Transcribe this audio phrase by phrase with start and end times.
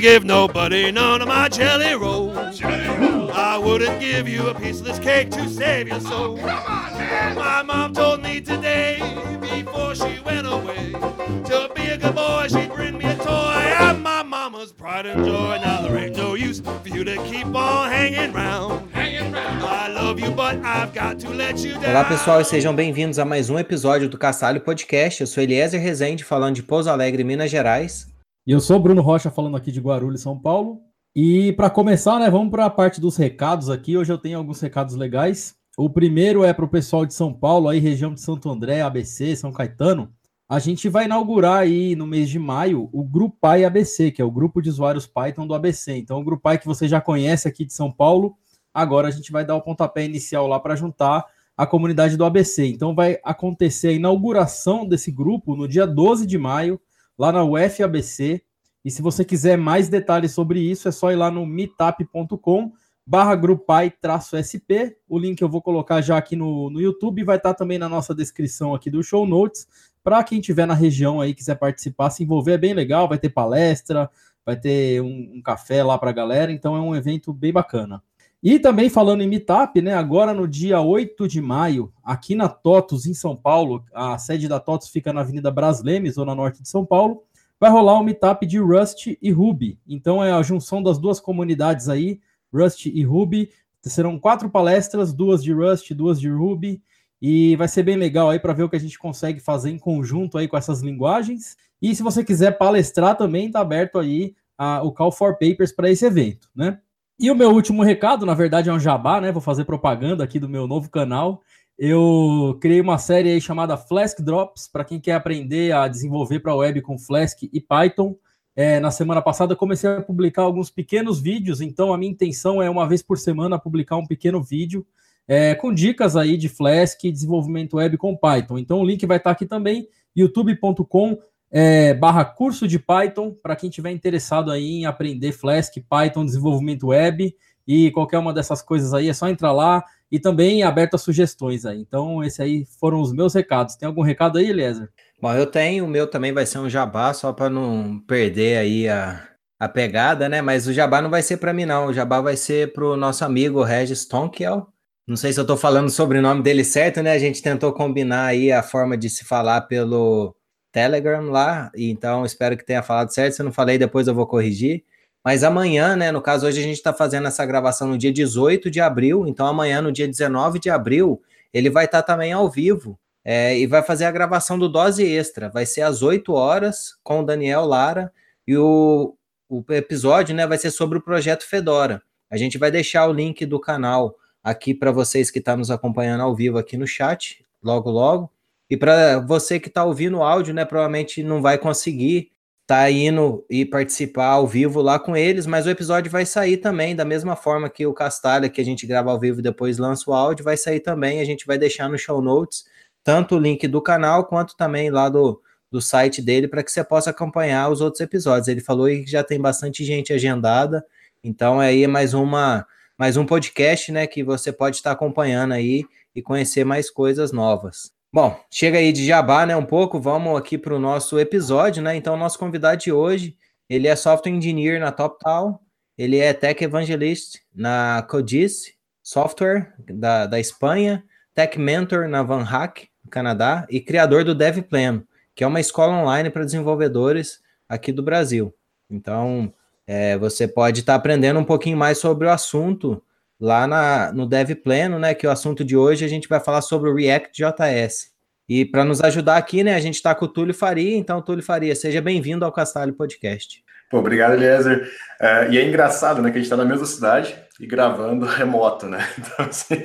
[0.00, 2.58] gonna give nobody none of my jelly rolls.
[2.58, 3.30] Jelly rolls.
[3.32, 6.38] I wouldn't give you a piece of this cake to save your soul.
[6.38, 7.36] Oh, come on, man.
[7.36, 8.98] My mom told me today,
[9.40, 13.74] before she went away, to be a good boy, she'd bring me a toy.
[13.78, 15.58] I'm my mama's pride and joy.
[15.62, 18.90] Now there ain't no use for you to keep on hanging round.
[18.92, 19.62] Hanging round.
[19.62, 21.90] I love you, but I've got to let you down.
[21.90, 25.20] Olá, pessoal, e sejam bem-vindos a mais um episódio do Castalho Podcast.
[25.20, 28.08] Eu sou Eliezer Rezende, falando de Pouso Alegre, Minas Gerais.
[28.46, 30.80] E eu sou Bruno Rocha, falando aqui de Guarulhos, São Paulo.
[31.14, 33.98] E para começar, né, vamos para a parte dos recados aqui.
[33.98, 35.54] Hoje eu tenho alguns recados legais.
[35.76, 39.36] O primeiro é para o pessoal de São Paulo, aí região de Santo André, ABC,
[39.36, 40.10] São Caetano.
[40.48, 44.30] A gente vai inaugurar aí no mês de maio o Grupai ABC, que é o
[44.30, 45.92] grupo de usuários Python do ABC.
[45.92, 48.36] Então, o Grupai que você já conhece aqui de São Paulo,
[48.72, 52.66] agora a gente vai dar o pontapé inicial lá para juntar a comunidade do ABC.
[52.66, 56.80] Então, vai acontecer a inauguração desse grupo no dia 12 de maio,
[57.20, 58.42] lá na UFABC.
[58.82, 62.72] E se você quiser mais detalhes sobre isso, é só ir lá no meetup.com
[63.06, 64.96] barra grupai-sp.
[65.06, 68.14] O link eu vou colocar já aqui no, no YouTube, vai estar também na nossa
[68.14, 69.66] descrição aqui do show notes.
[70.02, 73.28] Para quem estiver na região aí, quiser participar, se envolver, é bem legal, vai ter
[73.28, 74.08] palestra,
[74.46, 78.02] vai ter um, um café lá para a galera, então é um evento bem bacana.
[78.42, 79.94] E também falando em Meetup, né?
[79.94, 84.58] Agora no dia 8 de maio, aqui na TOTUS, em São Paulo, a sede da
[84.58, 87.22] TOTUS fica na Avenida Braslemes, zona norte de São Paulo,
[87.58, 89.78] vai rolar um Meetup de Rust e Ruby.
[89.86, 92.18] Então é a junção das duas comunidades aí,
[92.52, 93.50] Rust e Ruby.
[93.82, 96.82] Serão quatro palestras, duas de Rust, duas de Ruby,
[97.20, 99.78] e vai ser bem legal aí para ver o que a gente consegue fazer em
[99.78, 101.58] conjunto aí com essas linguagens.
[101.82, 105.90] E se você quiser palestrar também, está aberto aí a, o Call for Papers para
[105.90, 106.78] esse evento, né?
[107.22, 109.30] E o meu último recado, na verdade, é um jabá, né?
[109.30, 111.42] Vou fazer propaganda aqui do meu novo canal.
[111.78, 116.54] Eu criei uma série aí chamada Flask Drops, para quem quer aprender a desenvolver para
[116.54, 118.16] web com Flask e Python.
[118.56, 122.70] É, na semana passada comecei a publicar alguns pequenos vídeos, então a minha intenção é
[122.70, 124.86] uma vez por semana publicar um pequeno vídeo
[125.28, 128.58] é, com dicas aí de Flask e desenvolvimento web com Python.
[128.58, 131.18] Então o link vai estar aqui também, youtube.com
[131.50, 136.88] é, barra curso de Python, para quem tiver interessado aí em aprender Flask, Python, desenvolvimento
[136.88, 137.34] web
[137.66, 141.64] e qualquer uma dessas coisas aí, é só entrar lá e também aberto a sugestões
[141.64, 141.80] aí.
[141.80, 143.76] Então, esses aí foram os meus recados.
[143.76, 144.88] Tem algum recado aí, Eliezer?
[145.20, 148.88] Bom, eu tenho, o meu também vai ser um jabá, só para não perder aí
[148.88, 149.22] a,
[149.58, 150.42] a pegada, né?
[150.42, 151.86] Mas o jabá não vai ser para mim, não.
[151.86, 154.66] O jabá vai ser para o nosso amigo Regis Tonkiel.
[155.06, 157.12] Não sei se eu estou falando o sobrenome dele certo, né?
[157.12, 160.34] A gente tentou combinar aí a forma de se falar pelo
[160.72, 163.34] Telegram lá, então espero que tenha falado certo.
[163.34, 164.84] Se eu não falei, depois eu vou corrigir.
[165.24, 166.10] Mas amanhã, né?
[166.10, 169.46] No caso, hoje a gente está fazendo essa gravação no dia 18 de abril, então
[169.46, 171.20] amanhã, no dia 19 de abril,
[171.52, 175.04] ele vai estar tá também ao vivo é, e vai fazer a gravação do Dose
[175.04, 175.48] Extra.
[175.48, 178.12] Vai ser às 8 horas com o Daniel Lara
[178.46, 179.14] e o,
[179.48, 182.02] o episódio né, vai ser sobre o projeto Fedora.
[182.30, 185.70] A gente vai deixar o link do canal aqui para vocês que estão tá nos
[185.70, 188.30] acompanhando ao vivo aqui no chat, logo, logo.
[188.70, 192.30] E para você que está ouvindo o áudio, né, provavelmente não vai conseguir
[192.62, 196.56] estar tá indo e participar ao vivo lá com eles, mas o episódio vai sair
[196.56, 199.76] também, da mesma forma que o Castalha, que a gente grava ao vivo e depois
[199.76, 201.20] lança o áudio, vai sair também.
[201.20, 202.64] A gente vai deixar no show notes
[203.02, 206.84] tanto o link do canal quanto também lá do, do site dele para que você
[206.84, 208.46] possa acompanhar os outros episódios.
[208.46, 210.84] Ele falou que já tem bastante gente agendada,
[211.24, 212.66] então aí é mais uma
[212.96, 217.90] mais um podcast, né, que você pode estar acompanhando aí e conhecer mais coisas novas.
[218.12, 221.94] Bom, chega aí de jabá, né, um pouco, vamos aqui para o nosso episódio, né,
[221.94, 223.36] então nosso convidado de hoje,
[223.68, 225.62] ele é Software Engineer na TopTal,
[225.96, 232.88] ele é Tech Evangelist na Codice Software da, da Espanha, Tech Mentor na Van Hack,
[233.04, 238.02] no Canadá, e criador do DevPlano, que é uma escola online para desenvolvedores aqui do
[238.02, 238.52] Brasil.
[238.90, 239.54] Então,
[239.86, 243.00] é, você pode estar tá aprendendo um pouquinho mais sobre o assunto
[243.40, 245.14] lá na, no Dev Pleno, né?
[245.14, 248.10] Que o assunto de hoje a gente vai falar sobre o React JS.
[248.48, 250.96] E para nos ajudar aqui, né, a gente está com o Túlio Faria.
[250.96, 253.62] Então, Túlio Faria, seja bem-vindo ao Castalho Podcast.
[253.88, 254.90] Pô, obrigado, Eliezer.
[255.20, 258.86] É, e é engraçado, né, que a gente está na mesma cidade e gravando remoto,
[258.86, 259.08] né?
[259.16, 259.82] Então, assim,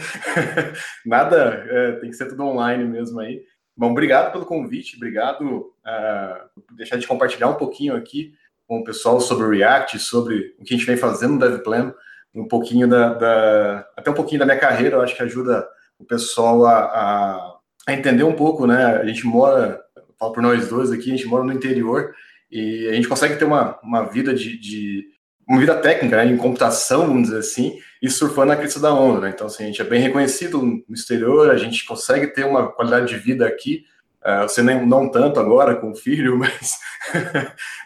[1.06, 3.44] nada, é, tem que ser tudo online mesmo aí.
[3.78, 8.34] Bom, obrigado pelo convite, obrigado uh, por deixar de compartilhar um pouquinho aqui
[8.68, 11.94] com o pessoal sobre o React, sobre o que a gente vem fazendo no DevPlan,
[12.36, 15.68] um pouquinho da, da, até um pouquinho da minha carreira, eu acho que ajuda
[15.98, 17.56] o pessoal a, a,
[17.88, 18.98] a entender um pouco, né?
[18.98, 19.82] A gente mora,
[20.20, 22.14] falo por nós dois aqui, a gente mora no interior
[22.52, 25.06] e a gente consegue ter uma, uma vida de, de
[25.48, 29.22] uma vida técnica, né, em computação, vamos dizer assim, e surfando na crista da onda,
[29.22, 29.32] né?
[29.34, 33.08] Então, assim, a gente é bem reconhecido no exterior, a gente consegue ter uma qualidade
[33.08, 33.86] de vida aqui
[34.26, 36.80] Uh, você não tanto agora com o filho, mas,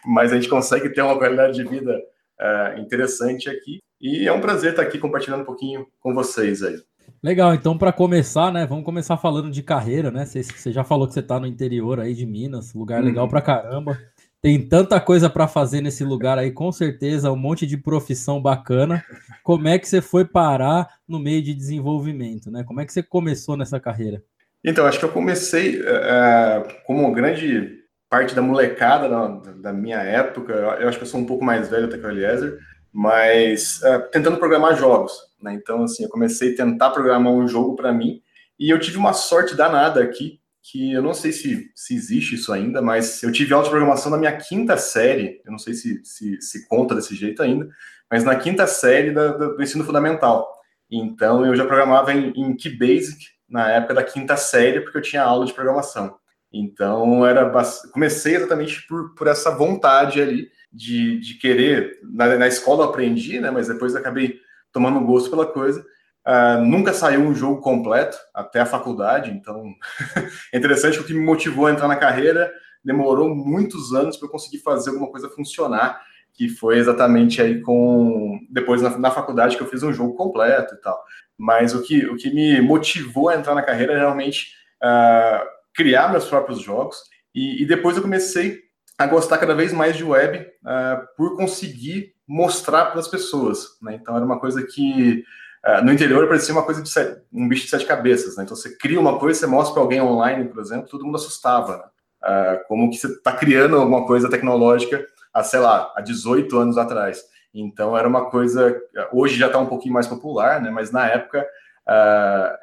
[0.06, 2.02] mas a gente consegue ter uma qualidade de vida
[2.40, 3.78] uh, interessante aqui.
[4.00, 6.76] E é um prazer estar aqui compartilhando um pouquinho com vocês aí.
[7.22, 10.24] Legal, então para começar, né, vamos começar falando de carreira, né?
[10.24, 13.30] Você já falou que você está no interior aí de Minas, lugar legal uhum.
[13.30, 13.98] para caramba.
[14.42, 19.04] Tem tanta coisa para fazer nesse lugar aí, com certeza, um monte de profissão bacana.
[19.44, 22.64] Como é que você foi parar no meio de desenvolvimento, né?
[22.64, 24.22] Como é que você começou nessa carreira?
[24.64, 30.52] Então, acho que eu comecei uh, como grande parte da molecada da, da, minha época.
[30.52, 32.58] Eu acho que eu sou um pouco mais velho até que o Eliezer,
[32.92, 35.12] mas uh, tentando programar jogos.
[35.40, 35.54] Né?
[35.54, 38.22] Então, assim, eu comecei a tentar programar um jogo para mim
[38.58, 42.52] e eu tive uma sorte danada aqui, que eu não sei se, se existe isso
[42.52, 46.04] ainda, mas eu tive aula de programação na minha quinta série, eu não sei se,
[46.04, 47.68] se, se conta desse jeito ainda,
[48.10, 50.52] mas na quinta série da, da, do ensino fundamental.
[50.90, 55.22] Então eu já programava em, em KeyBasic na época da quinta série, porque eu tinha
[55.22, 56.16] aula de programação.
[56.52, 57.50] Então era
[57.92, 61.98] comecei exatamente por, por essa vontade ali de, de querer.
[62.02, 63.50] Na, na escola aprendi, né?
[63.50, 64.40] Mas depois acabei
[64.72, 65.84] tomando gosto pela coisa.
[66.26, 69.72] Uh, nunca saiu um jogo completo até a faculdade, então
[70.52, 72.52] é interessante o que me motivou a entrar na carreira
[72.84, 76.00] demorou muitos anos para eu conseguir fazer alguma coisa funcionar,
[76.32, 80.74] que foi exatamente aí com depois na, na, faculdade que eu fiz um jogo completo
[80.74, 81.02] e tal.
[81.36, 85.44] Mas o que, o que me motivou a entrar na carreira é realmente uh,
[85.74, 86.98] criar meus próprios jogos
[87.34, 88.58] e, e, depois eu comecei
[89.00, 93.78] a gostar cada vez mais de web uh, por conseguir mostrar para as pessoas.
[93.80, 93.94] Né?
[93.94, 95.24] Então era uma coisa que
[95.62, 98.44] Uh, no interior parecia uma coisa de sete, um bicho de sete cabeças, né?
[98.44, 101.76] Então você cria uma coisa, você mostra para alguém online, por exemplo, todo mundo assustava,
[101.76, 101.84] né?
[102.24, 106.78] uh, como que você está criando alguma coisa tecnológica há, sei lá, há 18 anos
[106.78, 107.22] atrás.
[107.52, 108.74] Então era uma coisa,
[109.12, 110.70] hoje já está um pouquinho mais popular, né?
[110.70, 111.46] Mas na época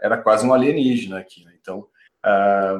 [0.01, 1.51] era quase um alienígena aqui, né?
[1.61, 1.85] Então,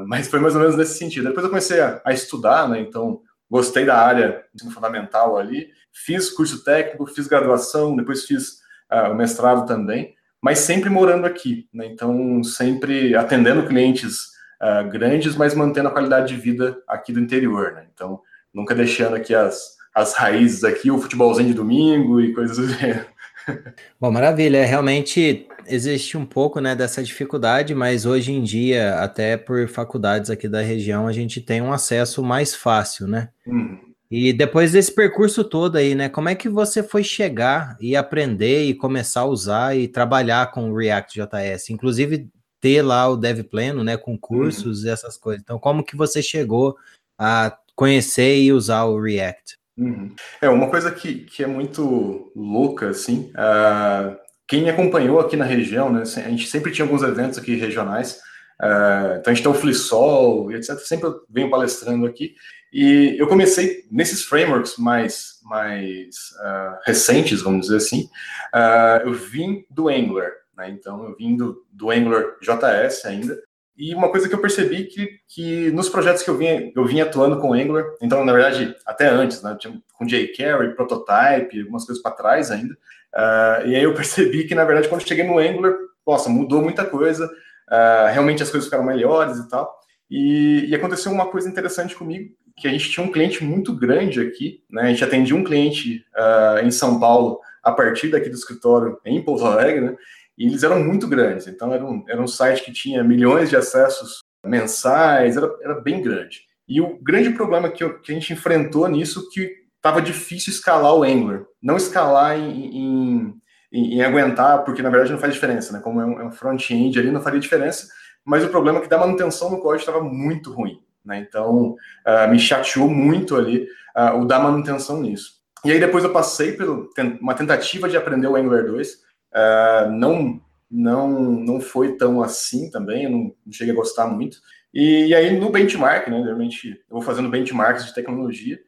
[0.07, 1.27] mas foi mais ou menos nesse sentido.
[1.27, 2.79] Depois eu comecei a, a estudar, né?
[2.79, 8.59] Então gostei da área fundamental ali, fiz curso técnico, fiz graduação, depois fiz
[8.91, 11.85] uh, o mestrado também, mas sempre morando aqui, né?
[11.85, 14.27] Então, sempre atendendo clientes
[14.61, 17.87] uh, grandes, mas mantendo a qualidade de vida aqui do interior, né?
[17.93, 18.21] Então,
[18.53, 22.99] nunca deixando aqui as, as raízes aqui, o futebolzinho de domingo e coisas assim.
[23.99, 24.65] Bom, maravilha.
[24.65, 30.47] Realmente existe um pouco né, dessa dificuldade, mas hoje em dia, até por faculdades aqui
[30.47, 33.29] da região, a gente tem um acesso mais fácil, né?
[33.45, 33.77] Uhum.
[34.09, 36.07] E depois desse percurso todo aí, né?
[36.07, 40.71] Como é que você foi chegar e aprender e começar a usar e trabalhar com
[40.71, 41.69] o React JS?
[41.69, 42.29] Inclusive
[42.61, 43.97] ter lá o Dev Pleno, né?
[43.97, 44.87] Com cursos uhum.
[44.87, 45.41] e essas coisas.
[45.41, 46.77] Então, como que você chegou
[47.17, 49.57] a conhecer e usar o React?
[49.77, 50.15] Uhum.
[50.41, 53.31] É uma coisa que, que é muito louca, assim.
[53.31, 56.01] Uh, quem me acompanhou aqui na região, né?
[56.01, 58.19] A gente sempre tinha alguns eventos aqui regionais.
[58.59, 60.77] Uh, então a gente tem o Flissol e etc.
[60.79, 62.33] Sempre venho palestrando aqui.
[62.73, 68.09] E eu comecei nesses frameworks mais, mais uh, recentes, vamos dizer assim.
[68.53, 70.69] Uh, eu vim do Angular, né?
[70.69, 73.37] então eu vim do, do Angular JS ainda.
[73.77, 77.03] E uma coisa que eu percebi que, que nos projetos que eu vinha, eu vinha
[77.03, 82.01] atuando com Angular, então, na verdade, até antes, né, tinha, com jQuery, Prototype, algumas coisas
[82.01, 82.73] para trás ainda.
[83.13, 85.75] Uh, e aí eu percebi que, na verdade, quando cheguei no Angular,
[86.05, 89.77] nossa, mudou muita coisa, uh, realmente as coisas ficaram melhores e tal.
[90.09, 94.21] E, e, aconteceu uma coisa interessante comigo, que a gente tinha um cliente muito grande
[94.21, 94.83] aqui, né?
[94.83, 99.21] A gente atendia um cliente uh, em São Paulo a partir daqui do escritório em
[99.21, 99.97] Pouso Alegre, né?
[100.37, 103.55] E eles eram muito grandes, então era um, era um site que tinha milhões de
[103.55, 106.41] acessos mensais, era, era bem grande.
[106.67, 110.93] E o grande problema que, eu, que a gente enfrentou nisso que estava difícil escalar
[110.93, 111.43] o Angular.
[111.61, 113.33] Não escalar em, em,
[113.71, 115.79] em, em, aguentar, porque na verdade não faz diferença, né?
[115.79, 117.87] Como é um, é um front-end ali, não faria diferença.
[118.25, 120.81] Mas o problema é que da manutenção no código estava muito ruim.
[121.05, 121.25] Né?
[121.27, 121.75] Então,
[122.05, 123.65] uh, me chateou muito ali
[123.95, 125.37] uh, o dar manutenção nisso.
[125.63, 126.89] E aí depois eu passei por
[127.21, 129.06] uma tentativa de aprender o Angular 2.
[129.37, 134.07] Uh, ah, não, não, não foi tão assim também, eu não, não cheguei a gostar
[134.07, 134.37] muito.
[134.73, 138.59] E, e, aí no benchmark, né, realmente eu vou fazendo benchmarks de tecnologia,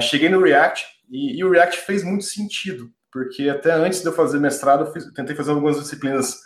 [0.00, 4.12] cheguei no React e, e, o React fez muito sentido, porque até antes de eu
[4.12, 6.40] fazer mestrado, eu fiz, tentei fazer algumas disciplinas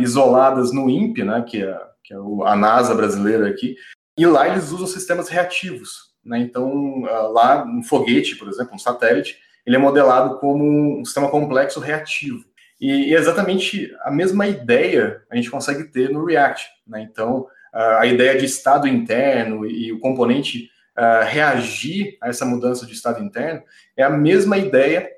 [0.00, 3.76] isoladas no INPE, né, que é, que é a NASA brasileira aqui,
[4.16, 6.14] e lá eles usam sistemas reativos.
[6.24, 6.38] Né?
[6.38, 11.80] Então, lá, um foguete, por exemplo, um satélite, ele é modelado como um sistema complexo
[11.80, 12.44] reativo.
[12.84, 16.66] E, é exatamente a mesma ideia a gente consegue ter no React.
[16.86, 17.00] Né?
[17.00, 20.68] Então, a ideia de estado interno e o componente
[21.26, 23.62] reagir a essa mudança de estado interno
[23.96, 25.08] é a mesma ideia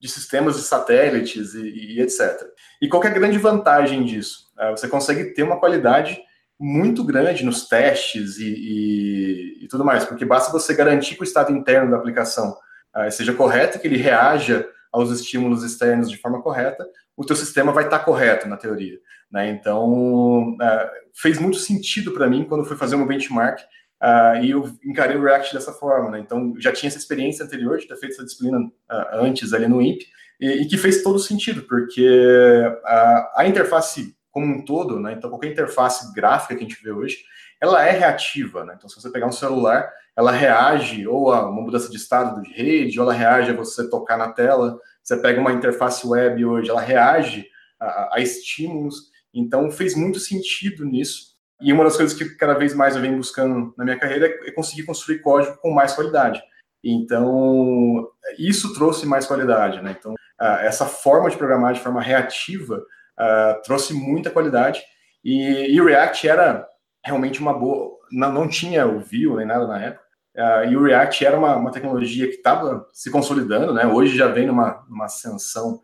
[0.00, 2.42] de sistemas de satélites e, etc.
[2.80, 4.46] E qual é a grande vantagem disso?
[4.70, 6.18] Você consegue ter uma qualidade
[6.58, 11.24] muito grande nos testes e, e, e, tudo mais, porque basta você garantir que o
[11.24, 12.56] estado interno da aplicação
[13.10, 17.84] seja correta, que ele reaja aos estímulos externos de forma correta, o teu sistema vai
[17.84, 18.98] estar correto na teoria.
[19.30, 19.50] Né?
[19.50, 20.56] Então,
[21.14, 23.60] fez muito sentido para mim quando fui fazer o meu benchmark
[24.02, 26.20] Uh, e eu encarei o React dessa forma, né?
[26.20, 28.72] Então, já tinha essa experiência anterior de ter feito essa disciplina uh,
[29.14, 30.06] antes ali no INPE,
[30.40, 35.14] e, e, que fez todo sentido, porque uh, a interface como um todo, né?
[35.14, 37.16] Então, qualquer interface gráfica que a gente vê hoje,
[37.60, 38.74] ela é reativa, né?
[38.76, 42.52] Então, se você pegar um celular, ela reage ou a uma mudança de estado de
[42.52, 44.78] rede, ou ela reage a você tocar na tela.
[45.02, 47.46] Você pega uma interface web hoje, ela reage
[47.80, 49.10] a, a estímulos.
[49.32, 51.36] Então, fez muito sentido nisso.
[51.60, 54.52] E uma das coisas que cada vez mais eu venho buscando na minha carreira é
[54.52, 56.40] conseguir construir código com mais qualidade.
[56.82, 59.96] Então, isso trouxe mais qualidade, né?
[59.98, 60.14] Então,
[60.60, 62.80] essa forma de programar de forma reativa
[63.64, 64.80] trouxe muita qualidade.
[65.24, 66.66] E, o React era
[67.08, 67.96] realmente uma boa.
[68.10, 70.04] Não, não tinha o Vue nem nada na época.
[70.70, 73.86] e o React era uma, uma tecnologia que estava se consolidando, né?
[73.86, 75.80] Hoje já vem numa, numa ascensão,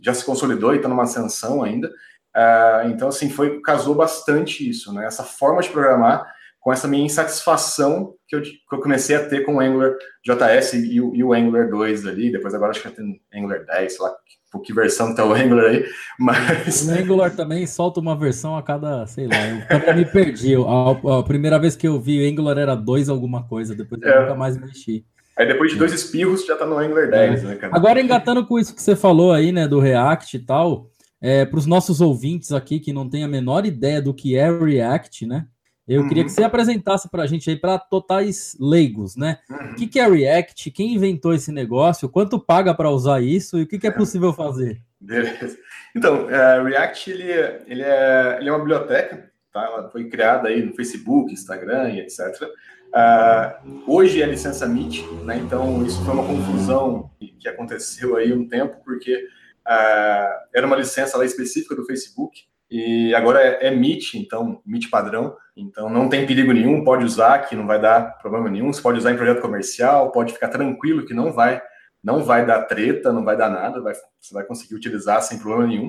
[0.00, 1.88] já se consolidou e está numa ascensão ainda.
[2.36, 5.06] Uh, então, assim, foi, casou bastante isso, né?
[5.06, 6.24] Essa forma de programar
[6.60, 10.74] com essa minha insatisfação que eu, que eu comecei a ter com o Angular JS
[10.74, 14.04] e o, e o Angular 2 ali, depois agora acho que tem Angular 10, sei
[14.04, 14.14] lá
[14.50, 15.84] por que versão tá o Angular aí,
[16.18, 16.86] mas...
[16.86, 21.18] O Angular também solta uma versão a cada, sei lá, eu também me perdi, a,
[21.18, 24.20] a, primeira vez que eu vi o Angular era 2 alguma coisa, depois eu é.
[24.22, 25.04] nunca mais mexi.
[25.36, 27.46] Aí depois de dois espirros já tá no Angular 10, é.
[27.46, 27.76] né, cara?
[27.76, 30.90] Agora engatando com isso que você falou aí, né, do React e tal,
[31.20, 34.50] é, para os nossos ouvintes aqui que não têm a menor ideia do que é
[34.50, 35.46] React, né?
[35.88, 36.08] Eu uhum.
[36.08, 39.38] queria que você apresentasse para a gente aí para totais leigos, né?
[39.48, 39.72] Uhum.
[39.72, 40.70] O que, que, é React?
[40.70, 42.08] Quem inventou esse negócio?
[42.08, 43.58] Quanto paga para usar isso?
[43.58, 44.82] E o que, que é possível fazer?
[45.00, 45.58] Beleza.
[45.96, 47.32] Então, uh, React ele,
[47.66, 49.64] ele, é, ele é uma biblioteca, tá?
[49.64, 52.20] Ela foi criada aí no Facebook, Instagram e etc.
[52.42, 55.38] Uh, é, hoje é licença MIT, né?
[55.38, 59.26] Então isso foi uma confusão que aconteceu aí um tempo porque
[59.68, 64.90] Uh, era uma licença lá específica do Facebook e agora é, é Meet, então Meet
[64.90, 68.82] padrão, então não tem perigo nenhum, pode usar que não vai dar problema nenhum, você
[68.82, 71.60] pode usar em projeto comercial, pode ficar tranquilo que não vai
[72.02, 75.66] não vai dar treta, não vai dar nada, vai, você vai conseguir utilizar sem problema
[75.66, 75.88] nenhum.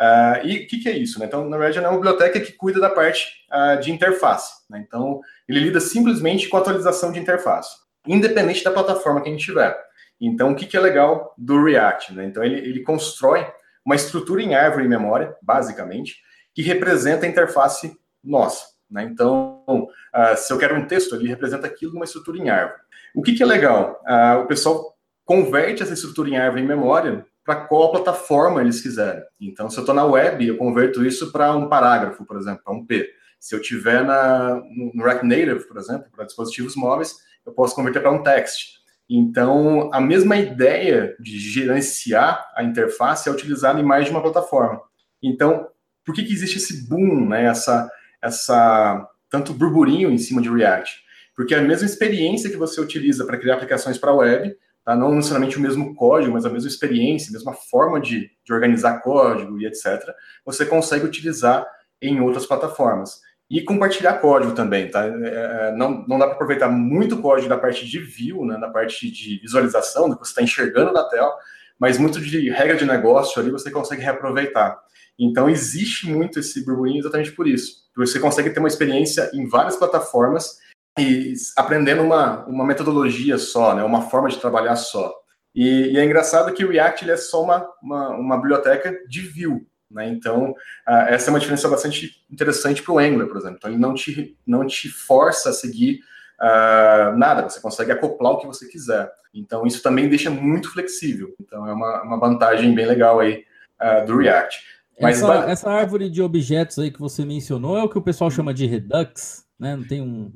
[0.00, 1.18] Uh, e o que, que, é isso?
[1.18, 1.26] Né?
[1.26, 4.52] Então, na verdade, é uma biblioteca que cuida da parte uh, de interface.
[4.70, 4.82] Né?
[4.86, 9.44] Então, ele lida simplesmente com a atualização de interface, independente da plataforma que a gente
[9.44, 9.78] tiver.
[10.18, 12.14] Então, o que, que é legal do React?
[12.14, 12.24] Né?
[12.24, 13.46] Então, ele, ele constrói
[13.90, 16.22] uma estrutura em árvore em memória, basicamente,
[16.54, 18.66] que representa a interface nossa.
[18.88, 19.02] Né?
[19.02, 22.80] Então, uh, se eu quero um texto, ele representa aquilo numa estrutura em árvore.
[23.12, 24.00] O que, que é legal?
[24.06, 29.24] Uh, o pessoal converte essa estrutura em árvore em memória para qual plataforma eles quiserem.
[29.40, 32.72] Então, se eu estou na web, eu converto isso para um parágrafo, por exemplo, para
[32.72, 33.10] um P.
[33.40, 34.54] Se eu tiver na,
[34.94, 38.79] no React Native, por exemplo, para dispositivos móveis, eu posso converter para um text.
[39.12, 44.80] Então, a mesma ideia de gerenciar a interface é utilizada em mais de uma plataforma.
[45.20, 45.66] Então,
[46.04, 47.46] por que, que existe esse boom, né?
[47.46, 47.90] Essa,
[48.22, 51.02] essa tanto burburinho em cima de React?
[51.34, 54.94] Porque a mesma experiência que você utiliza para criar aplicações para web, tá?
[54.94, 59.00] não necessariamente o mesmo código, mas a mesma experiência, a mesma forma de, de organizar
[59.00, 60.00] código e etc.,
[60.44, 61.66] você consegue utilizar
[62.00, 65.04] em outras plataformas e compartilhar código também, tá?
[65.04, 68.68] É, é não, não dá para aproveitar muito código da parte de view, né, da
[68.70, 71.34] parte de visualização, do que você está enxergando na tela,
[71.78, 74.78] mas muito de regra de negócio ali você consegue reaproveitar.
[75.18, 77.80] Então existe muito esse burburinho exatamente por isso.
[77.96, 80.58] Você consegue ter uma experiência em várias plataformas
[80.98, 85.12] e aprendendo uma, uma metodologia só, né, uma forma de trabalhar só.
[85.52, 89.66] E, e é engraçado que o React é só uma, uma, uma biblioteca de view,
[89.90, 90.08] né?
[90.08, 90.50] Então,
[90.88, 93.56] uh, essa é uma diferença bastante interessante para o Angular, por exemplo.
[93.58, 96.00] Então, ele não te, não te força a seguir
[96.40, 99.10] uh, nada, você consegue acoplar o que você quiser.
[99.34, 101.34] Então, isso também deixa muito flexível.
[101.40, 103.44] Então, é uma, uma vantagem bem legal aí
[103.80, 104.60] uh, do React.
[105.00, 108.30] Mas, essa, essa, árvore de objetos aí que você mencionou é o que o pessoal
[108.30, 109.74] chama de Redux, né?
[109.74, 110.30] Não tem um.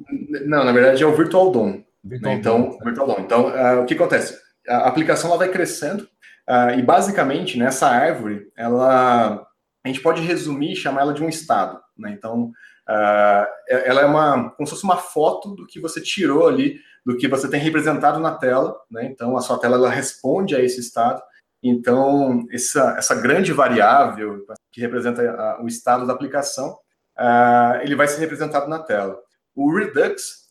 [0.46, 1.82] Não, na verdade é o Virtual DOM.
[2.02, 2.40] Virtual né?
[2.40, 3.16] Então, DOM, Virtual DOM.
[3.20, 4.38] Então, o que acontece?
[4.66, 6.08] A aplicação ela vai crescendo
[6.48, 9.46] Uh, e basicamente, nessa árvore, ela
[9.84, 11.78] a gente pode resumir e chamar ela de um estado.
[11.96, 12.12] Né?
[12.16, 12.44] Então,
[12.88, 17.16] uh, ela é uma como se fosse uma foto do que você tirou ali, do
[17.16, 18.74] que você tem representado na tela.
[18.90, 19.04] Né?
[19.04, 21.22] Então, a sua tela ela responde a esse estado.
[21.62, 26.78] Então, essa, essa grande variável que representa a, o estado da aplicação,
[27.18, 29.18] uh, ele vai ser representado na tela.
[29.54, 30.46] O Redux,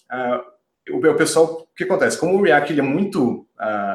[0.89, 2.17] o, o, pessoal, o que acontece?
[2.17, 3.47] Como o React ele é muito,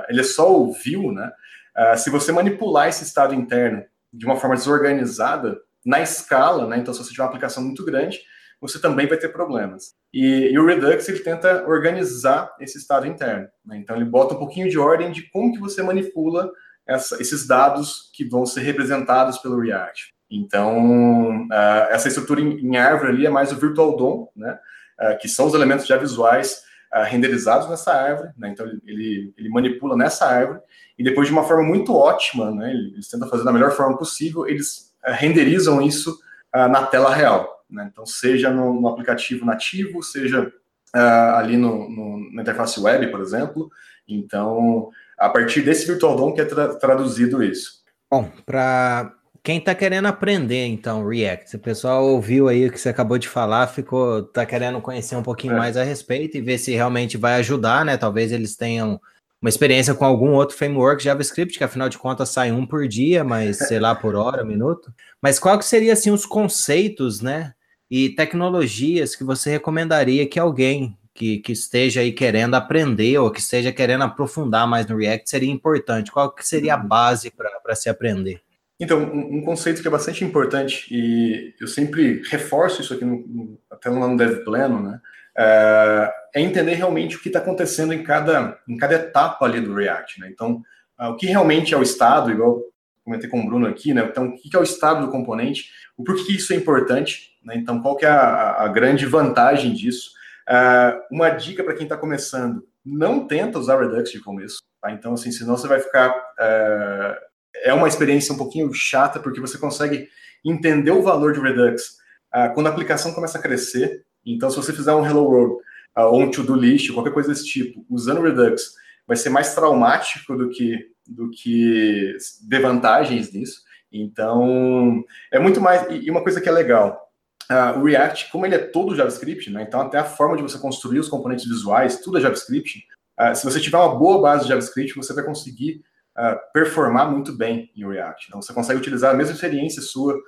[0.08, 1.32] ele é só o view, né?
[1.78, 6.92] Uh, se você manipular esse estado interno de uma forma desorganizada, na escala, né, então
[6.92, 8.18] se você tiver uma aplicação muito grande,
[8.60, 9.94] você também vai ter problemas.
[10.12, 13.48] E, e o Redux ele tenta organizar esse estado interno.
[13.64, 13.76] Né?
[13.78, 16.50] Então ele bota um pouquinho de ordem de como que você manipula
[16.86, 20.12] essa, esses dados que vão ser representados pelo React.
[20.30, 24.58] Então uh, essa estrutura em, em, árvore ali é mais o Virtual DOM, né?
[25.00, 26.64] Uh, que são os elementos já visuais
[26.94, 28.30] uh, renderizados nessa árvore.
[28.36, 28.50] Né?
[28.50, 30.60] Então ele, ele, manipula nessa árvore
[30.98, 32.72] e depois de uma forma muito ótima, né?
[32.72, 36.18] eles tentam fazer da melhor forma possível, eles renderizam isso
[36.54, 37.58] na tela real.
[37.70, 37.88] Né?
[37.90, 40.52] Então, seja no, no, aplicativo nativo, seja
[40.96, 43.70] uh, ali no, no, na interface web, por exemplo.
[44.08, 47.82] Então, a partir desse Virtual DOM que é tra traduzido isso.
[48.10, 52.88] Bom, para quem está querendo aprender, então, React, o pessoal ouviu aí o que você
[52.88, 55.58] acabou de falar, ficou, tá querendo conhecer um pouquinho é.
[55.58, 57.96] mais a respeito e ver se realmente vai ajudar, né?
[57.96, 59.00] Talvez eles tenham
[59.40, 63.22] uma experiência com algum outro framework JavaScript, que afinal de contas sai um por dia,
[63.22, 64.92] mas sei lá, por hora, minuto.
[65.22, 67.54] Mas qual que seria assim os conceitos, né?
[67.90, 73.40] e tecnologias que você recomendaria que alguém que, que esteja aí querendo aprender ou que
[73.40, 76.12] esteja querendo aprofundar mais no React seria importante?
[76.12, 76.86] Qual que seria a uhum.
[76.86, 78.40] base para se aprender?
[78.80, 83.26] Então, um, um, conceito que é bastante importante, e eu sempre reforço isso aqui no,
[83.26, 85.00] no, até lá no Dev Pleno, né?
[85.36, 89.74] É, é entender realmente o que está acontecendo em cada, em cada etapa ali do
[89.74, 90.28] React, né?
[90.30, 90.62] Então,
[91.00, 92.60] uh, o que realmente é o estado, igual
[93.04, 94.06] comentei com o Bruno aqui, né?
[94.08, 97.54] Então, o que é o estado do componente, o porquê isso é importante, né?
[97.56, 100.10] Então, qual que é a, a grande vantagem disso?
[100.48, 104.92] Uh, uma dica para quem está começando, não tenta usar Redux de começo, tá?
[104.92, 106.10] Então, assim, senão você vai ficar...
[106.10, 107.27] Uh,
[107.64, 110.08] é uma experiência um pouquinho chata, porque você consegue
[110.44, 111.98] entender o valor de Redux
[112.34, 114.04] uh, quando a aplicação começa a crescer.
[114.24, 115.56] Então, se você fizer um Hello World
[115.96, 118.74] ou um to-do list, qualquer coisa desse tipo, usando Redux,
[119.06, 123.62] vai ser mais traumático do que do que de vantagens nisso.
[123.90, 125.86] Então, é muito mais.
[125.90, 127.10] E uma coisa que é legal,
[127.50, 130.58] uh, o React, como ele é todo JavaScript, né, então até a forma de você
[130.58, 132.86] construir os componentes visuais, tudo é JavaScript.
[133.18, 135.82] Uh, se você tiver uma boa base de JavaScript, você vai conseguir
[136.18, 138.26] uh, performar muito bem em React.
[138.28, 140.18] Então, você consegue utilizar a mesma experiência sua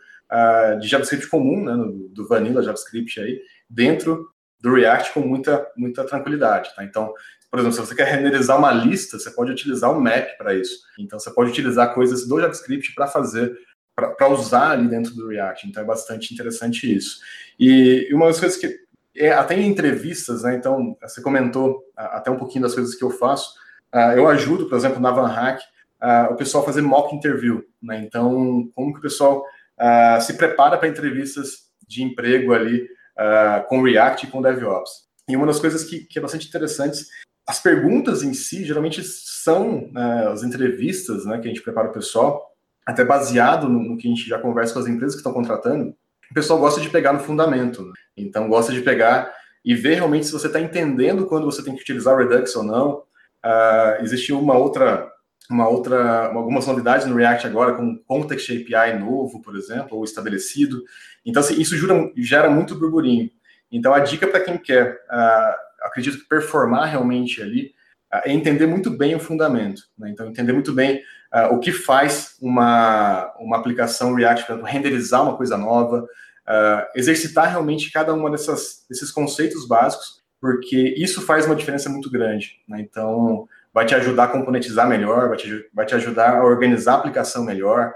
[0.81, 1.75] de JavaScript comum, né,
[2.11, 4.29] do, Vanilla JavaScript aí, dentro
[4.61, 6.73] do React com muita, muita tranquilidade.
[6.77, 6.85] Tá?
[6.85, 7.13] Então,
[7.51, 10.83] por exemplo, se você quer renderizar uma lista, você pode utilizar o map para isso.
[10.99, 13.59] Então, você pode utilizar coisas do JavaScript para fazer,
[13.97, 15.67] para usar ali dentro do React.
[15.69, 17.19] Então, é bastante interessante isso.
[17.59, 18.73] E uma das coisas que,
[19.17, 20.55] é, até em entrevistas, né?
[20.55, 23.53] Então, você comentou até um pouquinho das coisas que eu faço.
[23.93, 25.61] Uh, eu ajudo, por exemplo, na VanHack,
[26.03, 27.63] uh, o pessoal fazer mock interview.
[27.83, 28.03] Né?
[28.05, 29.45] Então, como que o pessoal
[29.79, 32.89] uh, se prepara para entrevistas de emprego ali
[33.69, 34.91] com React e com DevOps.
[35.29, 37.05] E uma das coisas que, que é bastante interessante
[37.51, 41.93] as perguntas em si, geralmente, são né, as entrevistas né, que a gente prepara o
[41.93, 42.55] pessoal,
[42.87, 45.93] até baseado no, no, que a gente já conversa com as empresas que estão contratando.
[46.31, 47.83] O pessoal gosta de pegar no fundamento.
[47.83, 47.93] Né?
[48.17, 49.35] Então, gosta de pegar
[49.65, 53.03] e ver realmente se você está entendendo quando você tem que utilizar Redux ou não.
[53.45, 55.11] Uh, existe uma outra,
[55.51, 60.83] uma outra, algumas novidades no React agora, com Context API novo, por exemplo, ou estabelecido.
[61.27, 63.29] Então, assim, isso gera, gera muito burburinho.
[63.71, 67.73] Então, a dica para quem quer uh, acredito que performar realmente ali
[68.13, 69.83] uh, é entender muito bem o fundamento.
[69.99, 70.11] Né?
[70.11, 71.03] Então, entender muito bem
[71.35, 76.07] uh, o que faz uma, uma aplicação React, para renderizar uma coisa nova,
[76.97, 82.57] exercitar realmente cada um desses conceitos básicos, porque isso faz uma diferença muito grande.
[82.67, 82.81] Né?
[82.81, 86.97] Então, vai te ajudar a componentizar melhor, vai te, vai te ajudar a organizar a
[86.97, 87.93] aplicação melhor.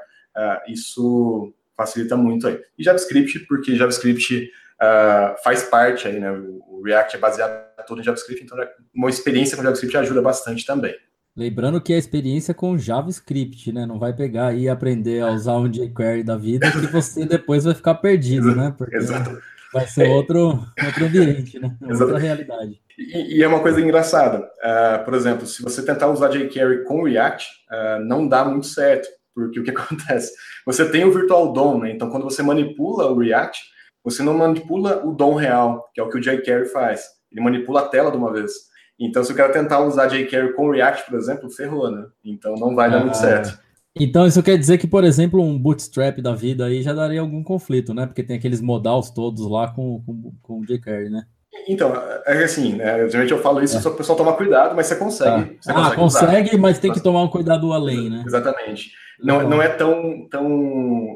[0.68, 2.60] isso facilita muito aí.
[2.78, 6.30] E JavaScript, porque JavaScript uh, faz parte aí, né?
[6.30, 10.64] O React é baseado todo em JavaScript, então né, uma experiência com JavaScript ajuda bastante
[10.64, 10.94] também.
[11.36, 13.84] Lembrando que é a experiência com JavaScript, né?
[13.86, 17.74] Não vai pegar e aprender a usar um jQuery da vida que você depois vai
[17.74, 18.72] ficar perdido, né?
[18.76, 19.42] Porque Exato.
[19.74, 21.76] Vai ser outro, outro ambiente, né?
[21.82, 22.80] Outra realidade.
[22.96, 24.38] E, e, é uma coisa engraçada.
[24.38, 29.08] Uh, por exemplo, se você tentar usar jQuery com React, uh, não dá muito certo.
[29.34, 30.32] Porque o que acontece?
[30.64, 31.90] Você tem o Virtual DOM, né?
[31.90, 33.60] Então, quando você manipula o React,
[34.04, 37.06] você não manipula o DOM real, que é o que o jQuery faz.
[37.32, 38.52] Ele manipula a tela de uma vez.
[38.98, 42.06] Então, se eu quero tentar usar jQuery com React, por exemplo, ferrou, né?
[42.24, 43.20] Então, não vai dar muito ah.
[43.20, 43.63] certo.
[43.96, 47.44] Então, isso quer dizer que, por exemplo, um bootstrap da vida aí já daria algum
[47.44, 48.06] conflito, né?
[48.06, 51.24] Porque tem aqueles modals todos lá com, com, com o jQuery, né?
[51.68, 51.92] Então,
[52.26, 53.08] é assim, né?
[53.08, 53.80] Geralmente eu falo isso é.
[53.80, 55.56] só para o pessoal tomar cuidado, mas você consegue.
[55.60, 58.24] Você ah, consegue, consegue mas tem que tomar um cuidado além, né?
[58.26, 58.90] Exatamente.
[59.22, 60.46] Não, não é tão, tão.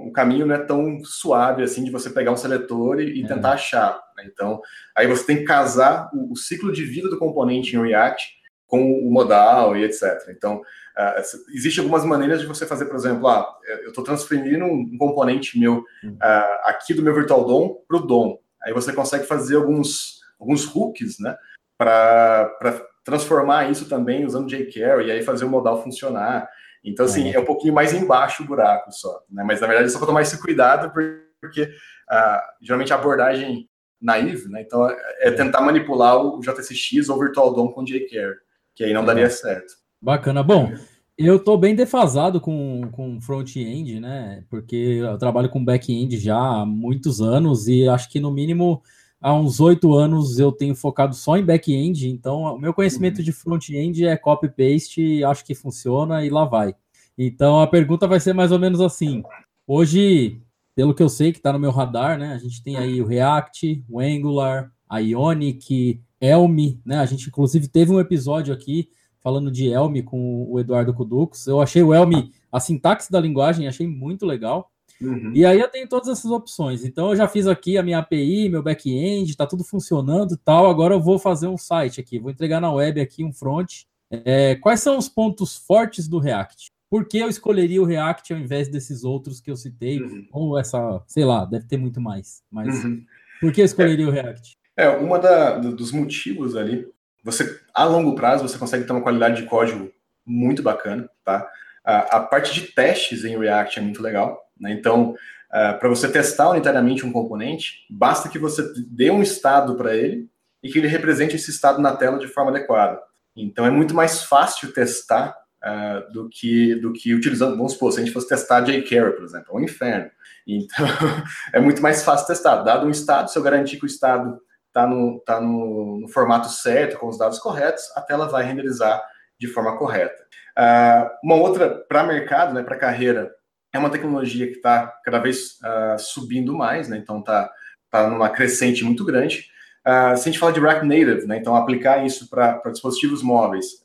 [0.06, 3.26] O caminho não é tão suave assim de você pegar um seletor e, e é.
[3.26, 4.00] tentar achar.
[4.16, 4.24] Né?
[4.32, 4.60] Então,
[4.96, 8.37] aí você tem que casar o, o, ciclo de vida do componente em React
[8.68, 10.28] com o modal e etc.
[10.28, 14.96] Então, uh, existem algumas maneiras de você fazer, por exemplo, ah, eu estou transferindo um
[14.98, 18.38] componente meu uh, aqui do meu Virtual DOM para o DOM.
[18.62, 21.36] aí você consegue fazer alguns, alguns hooks, né?
[21.78, 22.54] Para
[23.02, 26.46] transformar isso também usando jQuery e aí fazer o modal funcionar.
[26.84, 29.42] Então, assim, é, é um pouquinho mais embaixo o buraco só, né?
[29.44, 30.92] Mas, na verdade, só para tomar esse cuidado,
[31.40, 33.66] porque uh, geralmente a abordagem
[34.00, 34.60] naive, né?
[34.60, 38.36] Então, é, é tentar manipular o JSX ou Virtual DOM com jQuery,
[38.78, 39.74] que aí não daria certo.
[40.00, 40.40] Bacana.
[40.40, 40.72] Bom,
[41.18, 44.44] eu estou bem defasado com, com front-end, né?
[44.48, 48.80] Porque eu trabalho com back-end já há muitos anos e acho que no mínimo
[49.20, 52.08] há uns oito anos eu tenho focado só em back-end.
[52.08, 53.24] Então, o meu conhecimento uhum.
[53.24, 56.72] de front-end é copy-paste, acho que funciona e lá vai.
[57.18, 59.24] Então, a pergunta vai ser mais ou menos assim.
[59.66, 60.40] Hoje,
[60.76, 62.34] pelo que eu sei que está no meu radar, né?
[62.34, 66.98] A gente tem aí o React, o Angular, a Ionic, Elm, né?
[66.98, 68.88] A gente inclusive teve um episódio aqui
[69.20, 71.46] falando de Elm com o Eduardo Kudux.
[71.46, 72.12] Eu achei o Elm,
[72.50, 74.70] a sintaxe da linguagem, achei muito legal.
[75.00, 75.32] Uhum.
[75.34, 76.84] E aí eu tenho todas essas opções.
[76.84, 80.68] Então eu já fiz aqui a minha API, meu back-end, está tudo funcionando e tal.
[80.68, 83.84] Agora eu vou fazer um site aqui, vou entregar na web aqui um front.
[84.10, 86.72] É, quais são os pontos fortes do React?
[86.90, 90.00] Por que eu escolheria o React ao invés desses outros que eu citei?
[90.00, 90.26] Uhum.
[90.32, 92.42] Ou essa, sei lá, deve ter muito mais.
[92.50, 93.04] Mas uhum.
[93.40, 94.57] por que eu escolheria é, o React?
[94.78, 96.86] É, uma da, dos motivos ali
[97.24, 99.90] você a longo prazo você consegue ter uma qualidade de código
[100.24, 101.48] muito bacana, tá?
[101.84, 104.72] A, a parte de testes em React é muito legal, né?
[104.72, 109.96] Então, uh, para você testar unitariamente um componente, basta que você dê um estado para
[109.96, 110.28] ele
[110.62, 113.00] e que ele represente esse estado na tela de forma adequada.
[113.34, 118.00] Então, é muito mais fácil testar uh, do que do que utilizando, vamos supor, se
[118.00, 120.10] a gente fosse testar jQuery, por exemplo, é um inferno.
[120.46, 120.86] Então,
[121.52, 122.62] é muito mais fácil testar.
[122.62, 124.38] Dado um estado, se eu garantir que o estado
[124.68, 129.02] está no, tá no, no, formato certo, com os dados corretos, a tela vai renderizar
[129.38, 130.22] de forma correta.
[130.56, 133.30] Uh, uma outra para mercado, né, para carreira,
[133.72, 137.50] é uma tecnologia que está cada vez uh, subindo mais, né, então está
[137.90, 139.46] tá numa crescente muito grande.
[139.86, 143.82] Uh, se a gente fala de React Native, né, então aplicar isso para dispositivos móveis,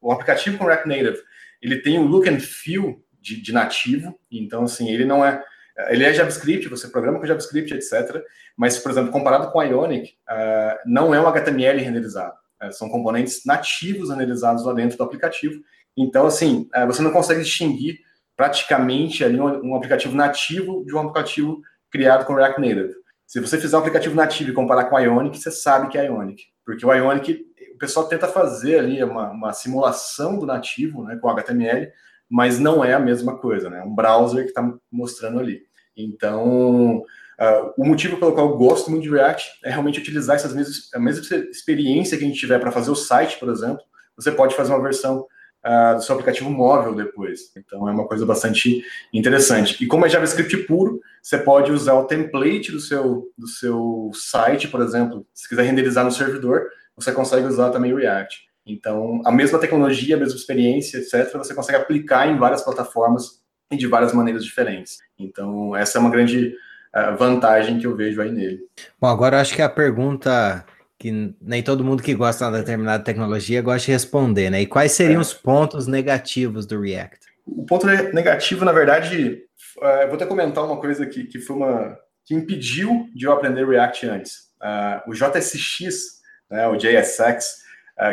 [0.00, 1.18] o aplicativo com React Native,
[1.60, 5.44] ele tem o look and feel de, de nativo, então assim, ele não é
[5.88, 8.22] ele é JavaScript, você programa com JavaScript, etc.
[8.56, 12.34] Mas, por exemplo, comparado com Ionic, uh, não é um HTML renderizado.
[12.62, 15.60] Uh, são componentes nativos renderizados lá dentro do aplicativo.
[15.96, 18.00] Então, assim, uh, você não consegue distinguir
[18.36, 22.94] praticamente ali um, um, aplicativo nativo de um aplicativo criado com React Native.
[23.26, 26.42] Se você fizer um aplicativo nativo e comparar com Ionic, você sabe que é Ionic.
[26.64, 31.28] Porque o Ionic, o pessoal tenta fazer ali uma, uma simulação do nativo né, com
[31.28, 31.90] HTML,
[32.30, 33.80] mas não é a mesma coisa, né?
[33.80, 35.62] É um browser que está mostrando ali.
[35.96, 40.54] Então, uh, o motivo pelo qual eu gosto muito de React é realmente utilizar essas
[40.54, 43.82] mesmas, a mesma experiência que a gente tiver para fazer o site, por exemplo,
[44.16, 45.26] você pode fazer uma versão
[45.66, 47.52] uh, do seu aplicativo móvel depois.
[47.56, 49.82] Então, é uma coisa bastante interessante.
[49.82, 54.68] E como é JavaScript puro, você pode usar o template do seu, do seu site,
[54.68, 58.49] por exemplo, se quiser renderizar no servidor, você consegue usar também o React.
[58.66, 63.76] Então, a mesma tecnologia, a mesma experiência, etc., você consegue aplicar em várias plataformas e
[63.76, 64.98] de várias maneiras diferentes.
[65.18, 66.54] Então, essa é uma grande
[66.94, 68.60] uh, vantagem que eu vejo aí nele.
[69.00, 70.64] Bom, agora eu acho que a pergunta
[70.98, 74.60] que nem todo mundo que gosta de uma determinada tecnologia gosta de responder, né?
[74.60, 75.22] E quais seriam é.
[75.22, 77.26] os pontos negativos do React?
[77.46, 79.42] O ponto negativo, na verdade,
[79.78, 83.66] uh, vou até comentar uma coisa que, que foi uma que impediu de eu aprender
[83.66, 84.32] React antes.
[84.62, 86.20] Uh, o JSX,
[86.50, 87.62] né, o JSX,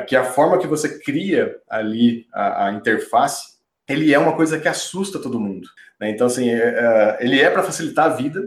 [0.07, 4.59] que é a forma que você cria ali a, a interface, ele é uma coisa
[4.59, 5.67] que assusta todo mundo.
[5.99, 6.09] Né?
[6.11, 8.41] Então, assim, é, é, ele é para facilitar a vida,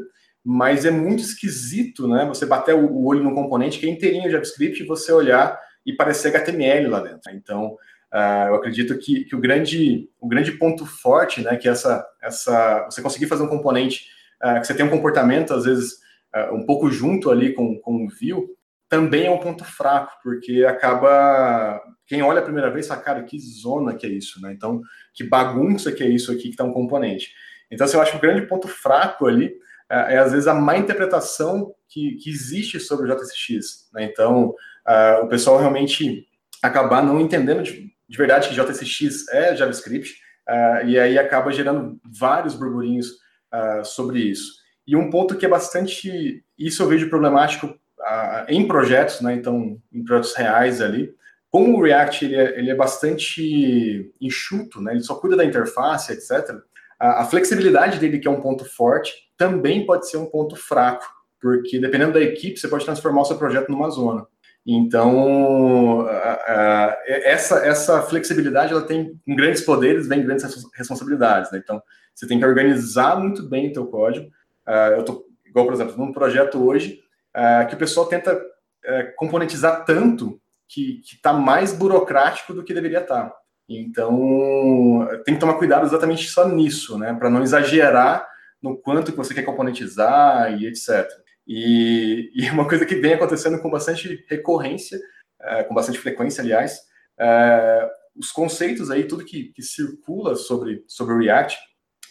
[0.44, 2.24] mas é muito esquisito, né?
[2.26, 6.28] Você bater o olho num componente que é inteirinho JavaScript e você olhar e parecer
[6.28, 7.30] HTML lá dentro.
[7.32, 7.76] Então,
[8.12, 12.84] uh, eu acredito que, que, o, grande, o grande ponto forte, né, que essa, essa,
[12.84, 14.06] você conseguir fazer um componente
[14.42, 15.98] uh, que você tem um comportamento, às vezes,
[16.34, 18.48] uh, um pouco junto ali com, com o view,
[18.90, 21.80] também é um ponto fraco, porque acaba.
[22.06, 24.52] Quem olha a primeira vez fala, cara, que zona que é isso, né?
[24.52, 24.82] Então,
[25.14, 27.32] que bagunça que é isso aqui que está um componente.
[27.70, 29.54] Então, assim, eu acho que o grande ponto fraco ali
[29.88, 33.88] é, é às vezes, a má interpretação que, que existe sobre o JSX.
[33.94, 34.04] Né?
[34.04, 36.26] Então, uh, o pessoal realmente
[36.60, 42.00] acabar não entendendo de, de verdade que JSX é JavaScript, uh, e aí acaba gerando
[42.04, 43.12] vários burburinhos
[43.54, 44.58] uh, sobre isso.
[44.84, 46.44] E um ponto que é bastante.
[46.58, 47.78] Isso eu vejo problemático
[48.48, 49.34] em projetos, né?
[49.34, 51.14] Então, em projetos reais ali.
[51.50, 54.92] Como o React ele é, ele é bastante enxuto, né?
[54.92, 56.56] Ele só cuida da interface, etc.
[56.98, 61.04] A, a, flexibilidade dele, que é um ponto forte, também pode ser um ponto fraco,
[61.40, 64.26] porque dependendo da equipe, você pode transformar o seu projeto numa zona.
[64.66, 66.06] Então,
[67.06, 71.50] essa, essa flexibilidade ela tem grandes poderes, vem grandes responsabilidades.
[71.50, 71.60] Né?
[71.62, 71.82] Então,
[72.14, 74.26] você tem que organizar muito bem o teu código.
[74.68, 77.00] Uh, eu tô, igual, por exemplo, num projeto hoje,
[77.36, 83.00] uh, que o pessoal tenta uh, componentizar tanto que está mais burocrático do que deveria
[83.00, 83.30] estar.
[83.30, 83.36] Tá.
[83.68, 87.14] Então, tem que tomar cuidado exatamente só nisso, né?
[87.14, 88.26] Para não exagerar
[88.60, 91.08] no quanto que você quer componentizar e etc.
[91.46, 94.98] E, e uma coisa que vem acontecendo com bastante recorrência,
[95.40, 96.78] uh, com bastante frequência, aliás,
[98.16, 101.58] os conceitos aí, tudo que, que circula sobre, sobre o React,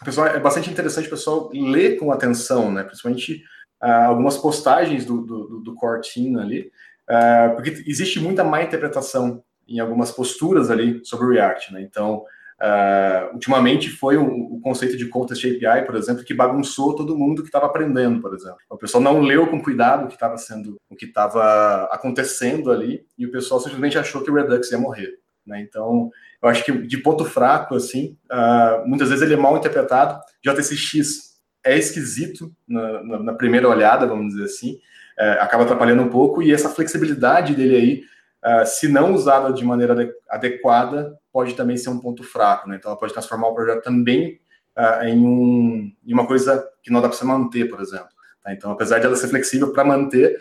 [0.03, 2.83] pessoal, é bastante interessante o pessoal ler com atenção, né?
[2.83, 3.43] Principalmente
[3.81, 6.71] uh, algumas postagens do, do, do core team ali,
[7.09, 11.81] uh, porque existe muita má interpretação em algumas posturas ali sobre o React, né?
[11.81, 12.23] Então,
[12.59, 17.41] uh, ultimamente foi o, o, conceito de Contest API, por exemplo, que bagunçou todo mundo
[17.41, 18.57] que estava aprendendo, por exemplo.
[18.69, 23.05] O pessoal não leu com cuidado o que estava sendo, o que estava acontecendo ali,
[23.17, 25.19] e o pessoal simplesmente achou que o Redux ia morrer.
[25.45, 25.61] Né?
[25.61, 26.09] Então,
[26.41, 30.19] eu acho que de ponto fraco, assim, uh, muitas vezes ele é mal interpretado.
[30.43, 31.28] JSX
[31.69, 34.73] é esquisito na, na, na primeira olhada, vamos dizer assim,
[35.19, 39.63] uh, acaba atrapalhando um pouco, e essa flexibilidade dele aí, uh, se não usada de
[39.63, 42.67] maneira adequada, pode também ser um ponto fraco.
[42.67, 42.77] Né?
[42.77, 44.39] Então, ela pode transformar o projeto também
[44.75, 48.07] ah, em, um, em uma coisa que não dá para você manter, por exemplo.
[48.43, 48.53] Tá?
[48.53, 50.37] Então, apesar de ela ser flexível para manter,